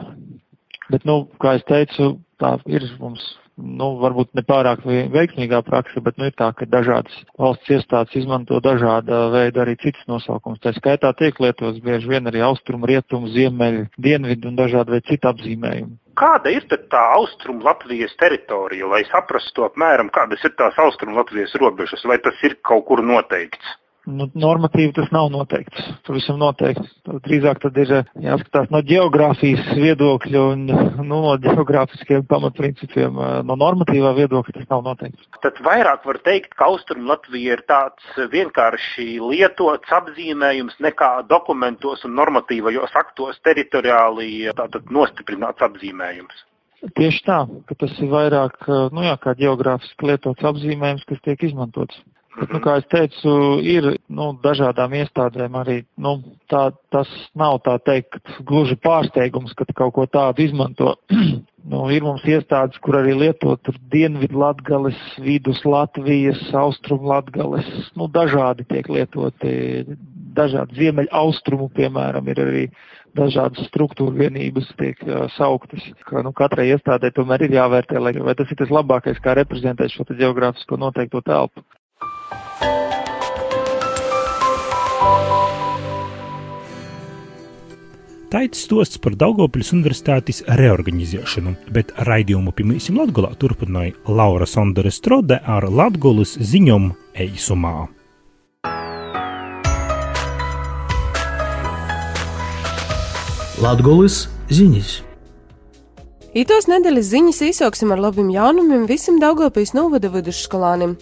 Bet, 0.91 1.05
nu, 1.07 1.23
kā 1.41 1.55
es 1.59 1.63
teicu, 1.69 2.15
tā 2.41 2.55
ir 2.69 2.83
mums, 2.99 3.23
nu, 3.61 3.91
varbūt 4.01 4.31
ne 4.35 4.43
pārāk 4.47 4.83
veiksmīgā 4.85 5.61
praksa, 5.67 6.01
bet, 6.03 6.17
nu, 6.19 6.27
ir 6.27 6.35
tā, 6.39 6.49
ka 6.57 6.67
dažādas 6.67 7.15
valsts 7.39 7.71
iestādes 7.71 8.17
izmanto 8.19 8.59
dažāda 8.63 9.27
veida 9.33 9.63
arī 9.63 9.77
citas 9.81 10.03
nosaukums. 10.11 10.59
Tā 10.63 10.73
skaitā 10.75 11.13
tiek 11.19 11.37
lietots 11.43 11.79
bieži 11.85 12.11
vien 12.11 12.27
arī 12.27 12.43
austrumu, 12.47 12.89
rietumu, 12.91 13.31
ziemeļu, 13.35 13.87
dienvidu 14.01 14.51
un 14.51 14.59
dažādi 14.59 14.97
veidi 14.97 15.13
citu 15.13 15.31
apzīmējumu. 15.31 15.97
Kāda 16.19 16.51
ir 16.51 16.65
tā 16.69 17.03
austrumu 17.15 17.63
Latvijas 17.65 18.11
teritorija, 18.19 18.89
lai 18.91 19.05
saprastu 19.07 19.63
apmēram, 19.69 20.11
kādas 20.13 20.43
ir 20.43 20.57
tās 20.59 20.75
austrumu 20.81 21.21
Latvijas 21.21 21.55
robežas, 21.61 22.03
vai 22.05 22.19
tas 22.19 22.35
ir 22.43 22.59
kaut 22.67 22.89
kur 22.89 23.03
noteikts? 23.05 23.77
Nu, 24.09 24.25
normatīvi 24.33 24.95
tas 24.97 25.11
nav 25.13 25.27
noteikts. 25.29 25.83
Pavisam 26.07 26.39
noteikti. 26.41 26.87
Drīzāk 27.27 27.59
tad 27.61 27.75
ir 27.77 27.91
eh, 27.99 28.07
jāskatās 28.23 28.71
no 28.73 28.81
geogrāfijas 28.85 29.67
viedokļa 29.77 30.41
un 30.55 30.63
nu, 30.65 31.03
no 31.05 31.35
geogrāfiskiem 31.43 32.25
pamatprincipiem. 32.29 33.19
Eh, 33.21 33.33
no 33.45 33.57
normatīvā 33.61 34.15
viedokļa 34.17 34.55
tas 34.57 34.69
nav 34.73 34.81
noteikts. 34.87 35.27
Tad 35.45 35.61
vairāk 35.65 36.07
var 36.09 36.17
teikt, 36.25 36.55
ka 36.57 36.71
Austrum 36.71 37.05
Latvija 37.09 37.59
ir 37.59 37.61
tāds 37.69 38.21
vienkārši 38.33 39.19
lietots 39.21 39.93
apzīmējums 40.01 40.79
nekā 40.81 41.11
dokumentos 41.29 42.01
un 42.07 42.17
normatīvajos 42.17 42.97
aktos 42.97 43.37
teritoriāli 43.45 44.47
nostiprināts 44.89 45.61
apzīmējums. 45.67 46.47
Tieši 46.97 47.21
tā, 47.27 47.43
ka 47.69 47.77
tas 47.77 47.93
ir 48.01 48.09
vairāk, 48.09 48.57
eh, 48.65 48.89
nu 48.97 49.05
jā, 49.05 49.13
kā 49.21 49.35
geogrāfiski 49.37 50.09
lietots 50.09 50.49
apzīmējums, 50.49 51.05
kas 51.05 51.21
tiek 51.21 51.45
izmantots. 51.45 52.01
Nu, 52.31 52.61
kā 52.63 52.77
es 52.79 52.85
teicu, 52.87 53.31
ir 53.59 53.85
nu, 54.07 54.29
dažādām 54.43 54.93
iestādēm 55.01 55.55
arī 55.59 55.81
nu, 55.99 56.13
tā, 56.51 56.69
tas 56.93 57.09
nav 57.35 57.57
tā 57.65 57.73
teikt 57.83 58.21
gluži 58.47 58.77
pārsteigums, 58.79 59.51
ka 59.57 59.67
kaut 59.75 59.93
ko 59.97 60.05
tādu 60.07 60.45
izmanto. 60.45 60.93
nu, 61.71 61.81
ir 61.91 62.05
mums 62.07 62.23
iestādes, 62.23 62.79
kur 62.85 63.01
arī 63.01 63.17
lietot 63.19 63.73
dienvidu 63.91 64.39
latgales, 64.39 65.01
vidus 65.19 65.59
Latvijas, 65.67 66.39
austrum 66.55 67.03
latgales, 67.11 67.67
nu, 67.99 68.07
dažādi 68.07 68.63
tiek 68.71 68.87
lietoti, 68.87 69.51
dažādi 70.31 70.79
ziemeļa 70.79 71.11
austrumu, 71.11 71.67
piemēram, 71.75 72.31
ir 72.31 72.41
arī 72.45 72.65
dažādas 73.17 73.67
struktūra 73.67 74.15
vienības 74.23 74.71
tiek 74.79 75.03
uh, 75.03 75.25
sauktas. 75.35 75.83
Ka, 76.07 76.23
nu, 76.23 76.31
katrai 76.31 76.69
iestādē 76.71 77.11
tomēr 77.11 77.43
ir 77.43 77.59
jāvērtē, 77.59 77.99
lai, 77.99 78.15
vai 78.23 78.39
tas 78.39 78.55
ir 78.55 78.63
tas 78.63 78.71
labākais, 78.71 79.19
kā 79.19 79.35
reprezentēt 79.35 79.91
šo 79.91 80.07
geogrāfisko 80.15 80.79
noteikto 80.79 81.19
telpu. 81.27 81.67
Taits 88.31 88.61
stosts 88.63 88.95
par 88.95 89.11
Daugopils 89.19 89.73
universitātes 89.75 90.37
reorganizēšanu, 90.55 91.51
bet 91.75 91.89
raidījumu 92.07 92.53
pirmīsim 92.55 92.95
Latgolā 92.95 93.33
turpināja 93.35 93.91
Laura 94.07 94.47
Sondere 94.47 94.87
Strode 94.87 95.41
ar 95.43 95.67
Latgolas 95.67 96.37
ziņom 96.39 96.85
eisumā. 97.25 97.89
Latgolas 103.59 104.23
ziņas. 104.47 104.95
Itos 106.31 106.71
nedēļas 106.71 107.11
ziņas 107.11 107.45
īsoksim 107.51 107.91
ar 107.91 108.07
labiem 108.07 108.31
jaunumiem 108.31 108.87
visam 108.87 109.19
Daugopils 109.19 109.75
novada 109.75 110.07
vidusskolānim. 110.07 110.95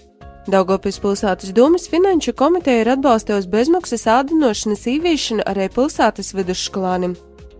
Daugopils 0.48 1.00
pilsētas 1.04 1.52
domas 1.54 1.90
finanšu 1.92 2.34
komiteja 2.38 2.86
ir 2.86 2.94
atbalstījusi 2.96 3.50
bezmaksas 3.52 4.06
ādinošanas 4.08 4.86
īviešanu 4.88 5.44
arī 5.50 5.68
pilsētas 5.74 6.32
vidusskolānim. 6.38 7.18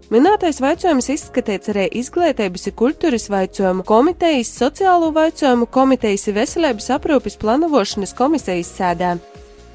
Minētais 0.10 0.58
jautājums 0.58 1.12
izskatīts 1.14 1.70
arī 1.70 1.84
izglītības 2.00 2.70
un 2.72 2.78
kultūras 2.80 3.28
jautājumu 3.30 3.84
komitejas, 3.86 4.56
sociālo 4.58 5.12
jautājumu 5.14 5.68
komitejas 5.70 6.26
un 6.32 6.40
veselības 6.40 6.90
aprūpes 6.96 7.38
plānošanas 7.38 8.16
komisijas 8.18 8.74
sēdē. 8.80 9.20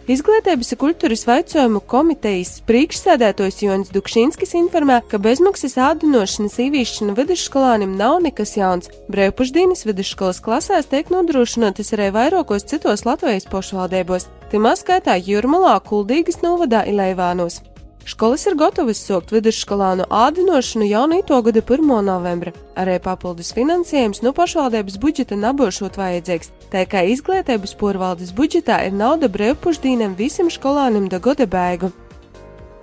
Izglītības 0.04 0.74
un 0.74 0.78
kultūras 0.82 1.22
vaicojumu 1.24 1.80
komitejas 1.88 2.58
priekšsēdētājs 2.68 3.62
Jonas 3.64 3.92
Dukšinskis 3.94 4.52
informē, 4.58 4.98
ka 5.08 5.16
bezmaksas 5.16 5.78
ādinošanas 5.80 6.58
īvīšana 6.60 7.14
vidusskolānim 7.16 7.94
nav 7.96 8.18
nekas 8.26 8.52
jauns. 8.58 8.92
Brīvpušdienas 9.08 9.86
vidusskolas 9.88 10.42
klasēs 10.44 10.92
tiek 10.92 11.08
nodrošinātas 11.08 11.94
arī 11.96 12.10
vairākos 12.12 12.68
citos 12.68 13.06
Latvijas 13.08 13.48
pašvaldībos, 13.48 14.28
timā 14.52 14.74
skaitā 14.76 15.16
Jurmalā, 15.16 15.78
Kuldīgas 15.88 16.42
novadā 16.44 16.84
Ileivānos. 16.84 17.62
Skolas 18.04 18.44
ir 18.44 18.58
gatavas 18.60 19.00
sākt 19.00 19.32
vidusskolānu 19.32 20.04
ādinošanu 20.12 20.84
jau 20.84 21.06
no 21.08 21.40
gada 21.48 21.62
1. 21.64 21.88
novembra. 22.04 22.52
Arī 22.76 22.98
papildus 23.00 23.54
finansējums 23.56 24.20
no 24.20 24.34
pašvaldības 24.36 24.98
budžeta 25.00 25.38
nabošot 25.40 25.96
vajadzīgs, 25.96 26.52
tā 26.74 26.82
kā 26.90 27.04
izglītības 27.06 27.76
porvaldes 27.78 28.34
budžetā 28.34 28.82
ir 28.88 28.98
nauda 28.98 29.30
brīvpušdīnam 29.30 30.18
visam 30.18 30.50
skolānim 30.50 31.06
da 31.08 31.22
gada 31.22 31.46
beigu. 31.46 31.94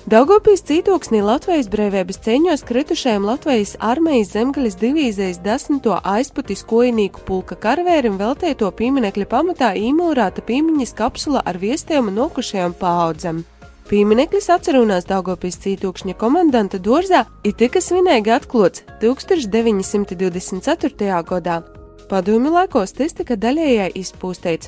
Daugopīs 0.10 0.64
cītoksnī 0.66 1.20
Latvijas 1.22 1.68
brīvības 1.70 2.18
ceņos 2.26 2.64
kritušajam 2.66 3.22
Latvijas 3.30 3.76
armijas 3.86 4.32
zemgaļas 4.34 4.74
divīzijas 4.82 5.38
desmito 5.46 5.94
aizputis 6.02 6.66
kojinīku 6.66 7.22
pulka 7.28 7.54
karvērim 7.56 8.18
veltēto 8.18 8.72
pieminekļa 8.80 9.26
pamatā 9.30 9.70
īmūrāta 9.78 10.42
piemiņas 10.48 10.94
kapsula 10.98 11.44
ar 11.46 11.58
viestiem 11.62 12.10
un 12.10 12.18
nokušajām 12.18 12.74
paaudzam. 12.80 13.44
Piemineklis 13.92 14.50
atcerunās 14.56 15.06
Daugopīs 15.06 15.60
cītokšņa 15.62 16.14
komandanta 16.18 16.78
dārzā 16.82 17.22
ir 17.44 17.54
tika 17.60 17.80
svinīgi 17.84 18.32
atklots 18.34 18.82
1924. 19.04 21.22
gadā. 21.30 21.81
Padomju 22.12 22.52
laikos 22.52 22.92
tas 22.92 23.14
tika 23.16 23.38
daļējai 23.40 23.94
izpūstēts. 23.96 24.68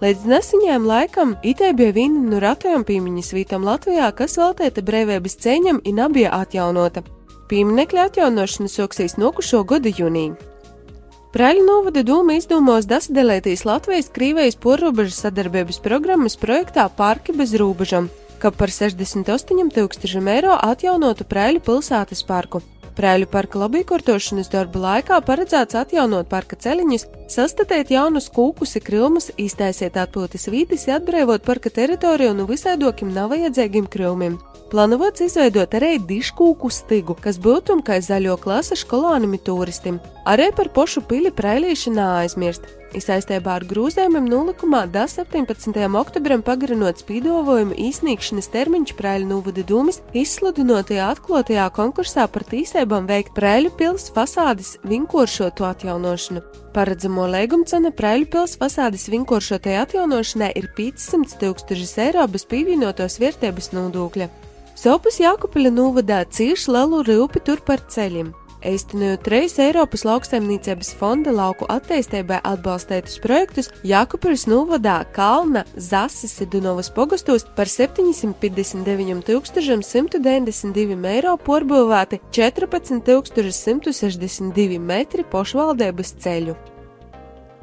Līdz 0.00 0.24
nesaņēm 0.26 0.86
laikam 0.90 1.36
itē 1.46 1.68
bija 1.78 1.94
viena 1.94 2.22
no 2.24 2.40
ratajām 2.42 2.82
piemiņas 2.88 3.28
vītām 3.36 3.62
Latvijā, 3.68 4.08
kas 4.18 4.34
veltēta 4.40 4.82
brīvības 4.82 5.36
ceļam 5.44 5.78
un 5.86 6.00
abija 6.02 6.32
atjaunota. 6.40 7.04
Pieminekļa 7.52 8.08
atjaunošana 8.08 8.72
soksīs 8.72 9.14
nokušo 9.22 9.60
gada 9.70 9.92
jūniju. 10.00 10.34
Praļu 11.30 11.62
novada 11.68 12.02
doma 12.02 12.34
izdomos 12.40 12.90
dasadalētīs 12.90 13.62
Latvijas-Krīvijas 13.70 14.58
porrobežas 14.58 15.22
sadarbības 15.28 15.78
programmas 15.84 16.34
projektā 16.34 16.88
Parki 16.90 17.36
bez 17.38 17.54
robežām, 17.54 18.10
ka 18.42 18.50
par 18.50 18.74
68 18.74 19.70
tūkstošiem 19.78 20.34
eiro 20.34 20.58
atjaunotu 20.58 21.28
Praļu 21.30 21.62
pilsētas 21.70 22.26
parku. 22.26 22.64
Prēļu 23.00 23.30
parka 23.32 23.56
lobbykortošanas 23.62 24.50
darba 24.52 24.80
laikā 24.82 25.22
paredzēts 25.24 25.78
atjaunot 25.80 26.26
parka 26.28 26.58
ceļiņus, 26.60 27.06
sastatēt 27.32 27.88
jaunus 27.94 28.26
kūkus, 28.34 28.74
krilmus, 28.84 29.30
iztaisiet 29.40 29.96
atpūtas 29.96 30.44
vītis, 30.52 30.84
atbrīvot 30.92 31.46
parka 31.46 31.72
teritoriju 31.72 32.34
no 32.36 32.44
visaidokiem 32.50 33.14
nav 33.14 33.30
vajadzīgiem 33.32 33.86
krilmiem. 33.88 34.36
Plānots 34.68 35.24
izveidot 35.24 35.72
arī 35.78 35.94
diškūku 36.10 36.68
stigu, 36.68 37.16
kas 37.16 37.40
būtu 37.40 37.78
kā 37.86 37.96
zaļo 38.04 38.36
klases 38.42 38.84
kolonimi 38.84 39.40
turistim. 39.48 39.96
Arī 40.28 40.50
par 40.52 40.68
pošu 40.68 41.00
pili 41.08 41.32
prēlīši 41.32 41.96
neaizmirst. 41.96 42.68
Saistībā 42.98 43.52
ar 43.60 43.64
grūzējumiem 43.70 44.24
nolikumā 44.26 44.80
da 44.90 45.04
17. 45.06 45.76
oktobrim 45.94 46.40
pagarinot 46.42 46.98
spīdovojumu 46.98 47.76
īsnīgšanas 47.78 48.50
termiņš 48.50 48.96
Prēļu 48.98 49.28
novada 49.30 49.62
dūmis 49.62 50.00
izsludinotajā 50.18 51.06
atklātajā 51.14 51.68
konkursā 51.76 52.26
par 52.26 52.42
tīsībām 52.50 53.06
veikt 53.06 53.30
Prēļu 53.38 53.70
pils 53.78 54.08
fasādes 54.10 54.74
vinkošoto 54.90 55.68
atjaunošanu. 55.70 56.42
Paredzamo 56.74 57.30
līguma 57.30 57.70
cena 57.70 57.94
Prēļu 57.94 58.26
pils 58.34 58.58
fasādes 58.58 59.06
vinkošotai 59.14 59.78
atjaunošanai 59.84 60.50
ir 60.58 60.66
500 60.74 61.38
tūkstošus 61.44 61.96
eiro 62.08 62.26
bez 62.26 62.48
pievienotos 62.50 63.20
vērtības 63.22 63.70
nodokļa. 63.76 64.32
Sopus 64.74 65.22
Jākupaļa 65.22 65.76
novadā 65.78 66.24
cieši 66.26 66.74
lielu 66.74 67.04
rūpi 67.06 67.46
tur 67.46 67.62
par 67.62 67.86
ceļiem. 67.86 68.34
Eistenojot 68.60 69.28
reizes 69.32 69.58
Eiropas 69.64 70.04
lauksaimniecības 70.04 70.92
fonda 71.00 71.32
lauku 71.32 71.64
attīstībai 71.72 72.40
atbalstētus 72.44 73.16
projektus, 73.24 73.70
Jākupiļs 73.86 74.44
novadā 74.50 74.98
Kalna, 75.16 75.64
Zases 75.76 76.36
un 76.44 76.50
Dunovas 76.52 76.90
pogostos 76.92 77.46
par 77.56 77.70
759 77.72 79.22
192 79.84 81.08
eiro 81.14 81.36
porbūvēti 81.46 82.20
14 82.36 83.00
162 83.56 84.78
metri 84.78 85.24
pošvaldības 85.24 86.14
ceļu. 86.20 86.58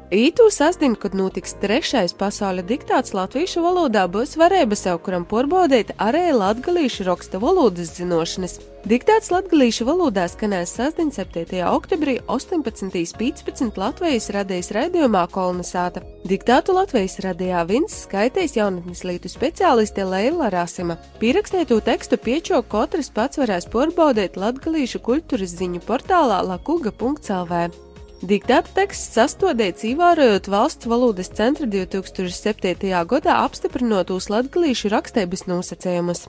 Ītū 0.08 0.46
sasdien, 0.48 0.94
kad 0.96 1.12
notiks 1.12 1.52
trešais 1.60 2.14
pasaules 2.16 2.64
diktāts 2.64 3.12
latviešu 3.12 3.60
valodā, 3.60 4.06
būs 4.08 4.38
varēja 4.40 4.76
sev 4.80 5.02
kuram 5.04 5.26
porbaudīt 5.28 5.90
arī 6.00 6.30
latgalīšu 6.32 7.04
raksta 7.04 7.36
valodas 7.42 7.90
zinošanas. 7.98 8.54
Diktāts 8.88 9.28
latgalīšu 9.28 9.84
valodā 9.84 10.24
skanēs 10.32 10.72
sasdien 10.78 11.10
7. 11.12 11.60
oktobrī 11.68 12.14
18.15 12.24 13.76
Latvijas 13.76 14.30
radijas 14.32 14.72
raidījumā 14.72 15.26
Kolnesāta. 15.28 16.00
Diktātu 16.24 16.72
Latvijas 16.78 17.18
radījā 17.26 17.66
Vins 17.68 17.98
skaitīs 18.06 18.56
jaunatnes 18.56 19.04
lītu 19.04 19.28
speciāliste 19.28 20.06
Leila 20.08 20.48
Rasima. 20.54 20.96
Pierakstīto 21.20 21.82
tekstu 21.84 22.16
piečo 22.16 22.62
katrs 22.64 23.12
pats 23.12 23.42
varēs 23.42 23.68
porbaudīt 23.68 24.40
latgalīšu 24.40 25.02
kultūras 25.04 25.52
ziņu 25.60 25.84
portālā 25.84 26.40
lakuga.lv. 26.48 27.87
Diktāta 28.18 28.72
teksts 28.74 29.14
sastādīts 29.14 29.84
ievērojot 29.86 30.48
valsts 30.50 30.88
valodas 30.90 31.28
centra 31.30 31.68
2007. 31.70 32.90
gadā 33.06 33.36
apstiprinotos 33.44 34.26
latgalīšu 34.32 34.90
rakstības 34.90 35.46
nosacījumus. 35.46 36.24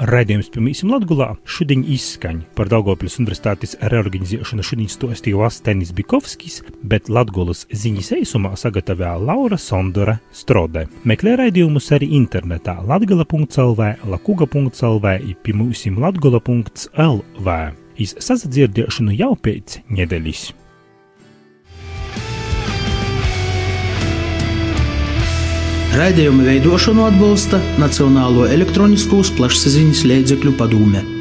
Raidījums 0.00 0.46
pirmīsim 0.48 0.88
Latgulā 0.94 1.26
šodien 1.44 1.82
izskaņ 1.92 2.38
par 2.56 2.70
Daugopils 2.72 3.18
universitātes 3.20 3.74
reorganizēšanu 3.92 4.64
šodien 4.64 4.88
stostīja 4.88 5.36
Vastenis 5.42 5.90
Bikovskis, 5.92 6.62
bet 6.88 7.10
Latgulas 7.12 7.66
ziņas 7.68 8.08
eisumā 8.16 8.54
sagatavoja 8.56 9.18
Laura 9.20 9.58
Sondora 9.60 10.14
Strode. 10.32 10.86
Meklē 11.04 11.34
raidījumus 11.42 11.90
arī 11.98 12.08
internetā 12.16 12.78
latgala.lv, 12.88 13.90
lakuga.lv, 14.14 15.12
pirmīsim 15.44 16.00
latgula.lv. 16.00 17.58
Iz 18.00 18.16
sasadzirdēšanu 18.16 19.20
jau 19.20 19.34
pēc 19.36 19.82
nedēļas. 19.92 20.48
Raidījumu 25.90 26.44
veidošanu 26.46 27.02
atbalsta 27.08 27.58
Nacionālo 27.82 28.44
elektroniskos 28.46 29.32
plašsaziņas 29.34 30.04
līdzekļu 30.06 30.52
padome. 30.60 31.19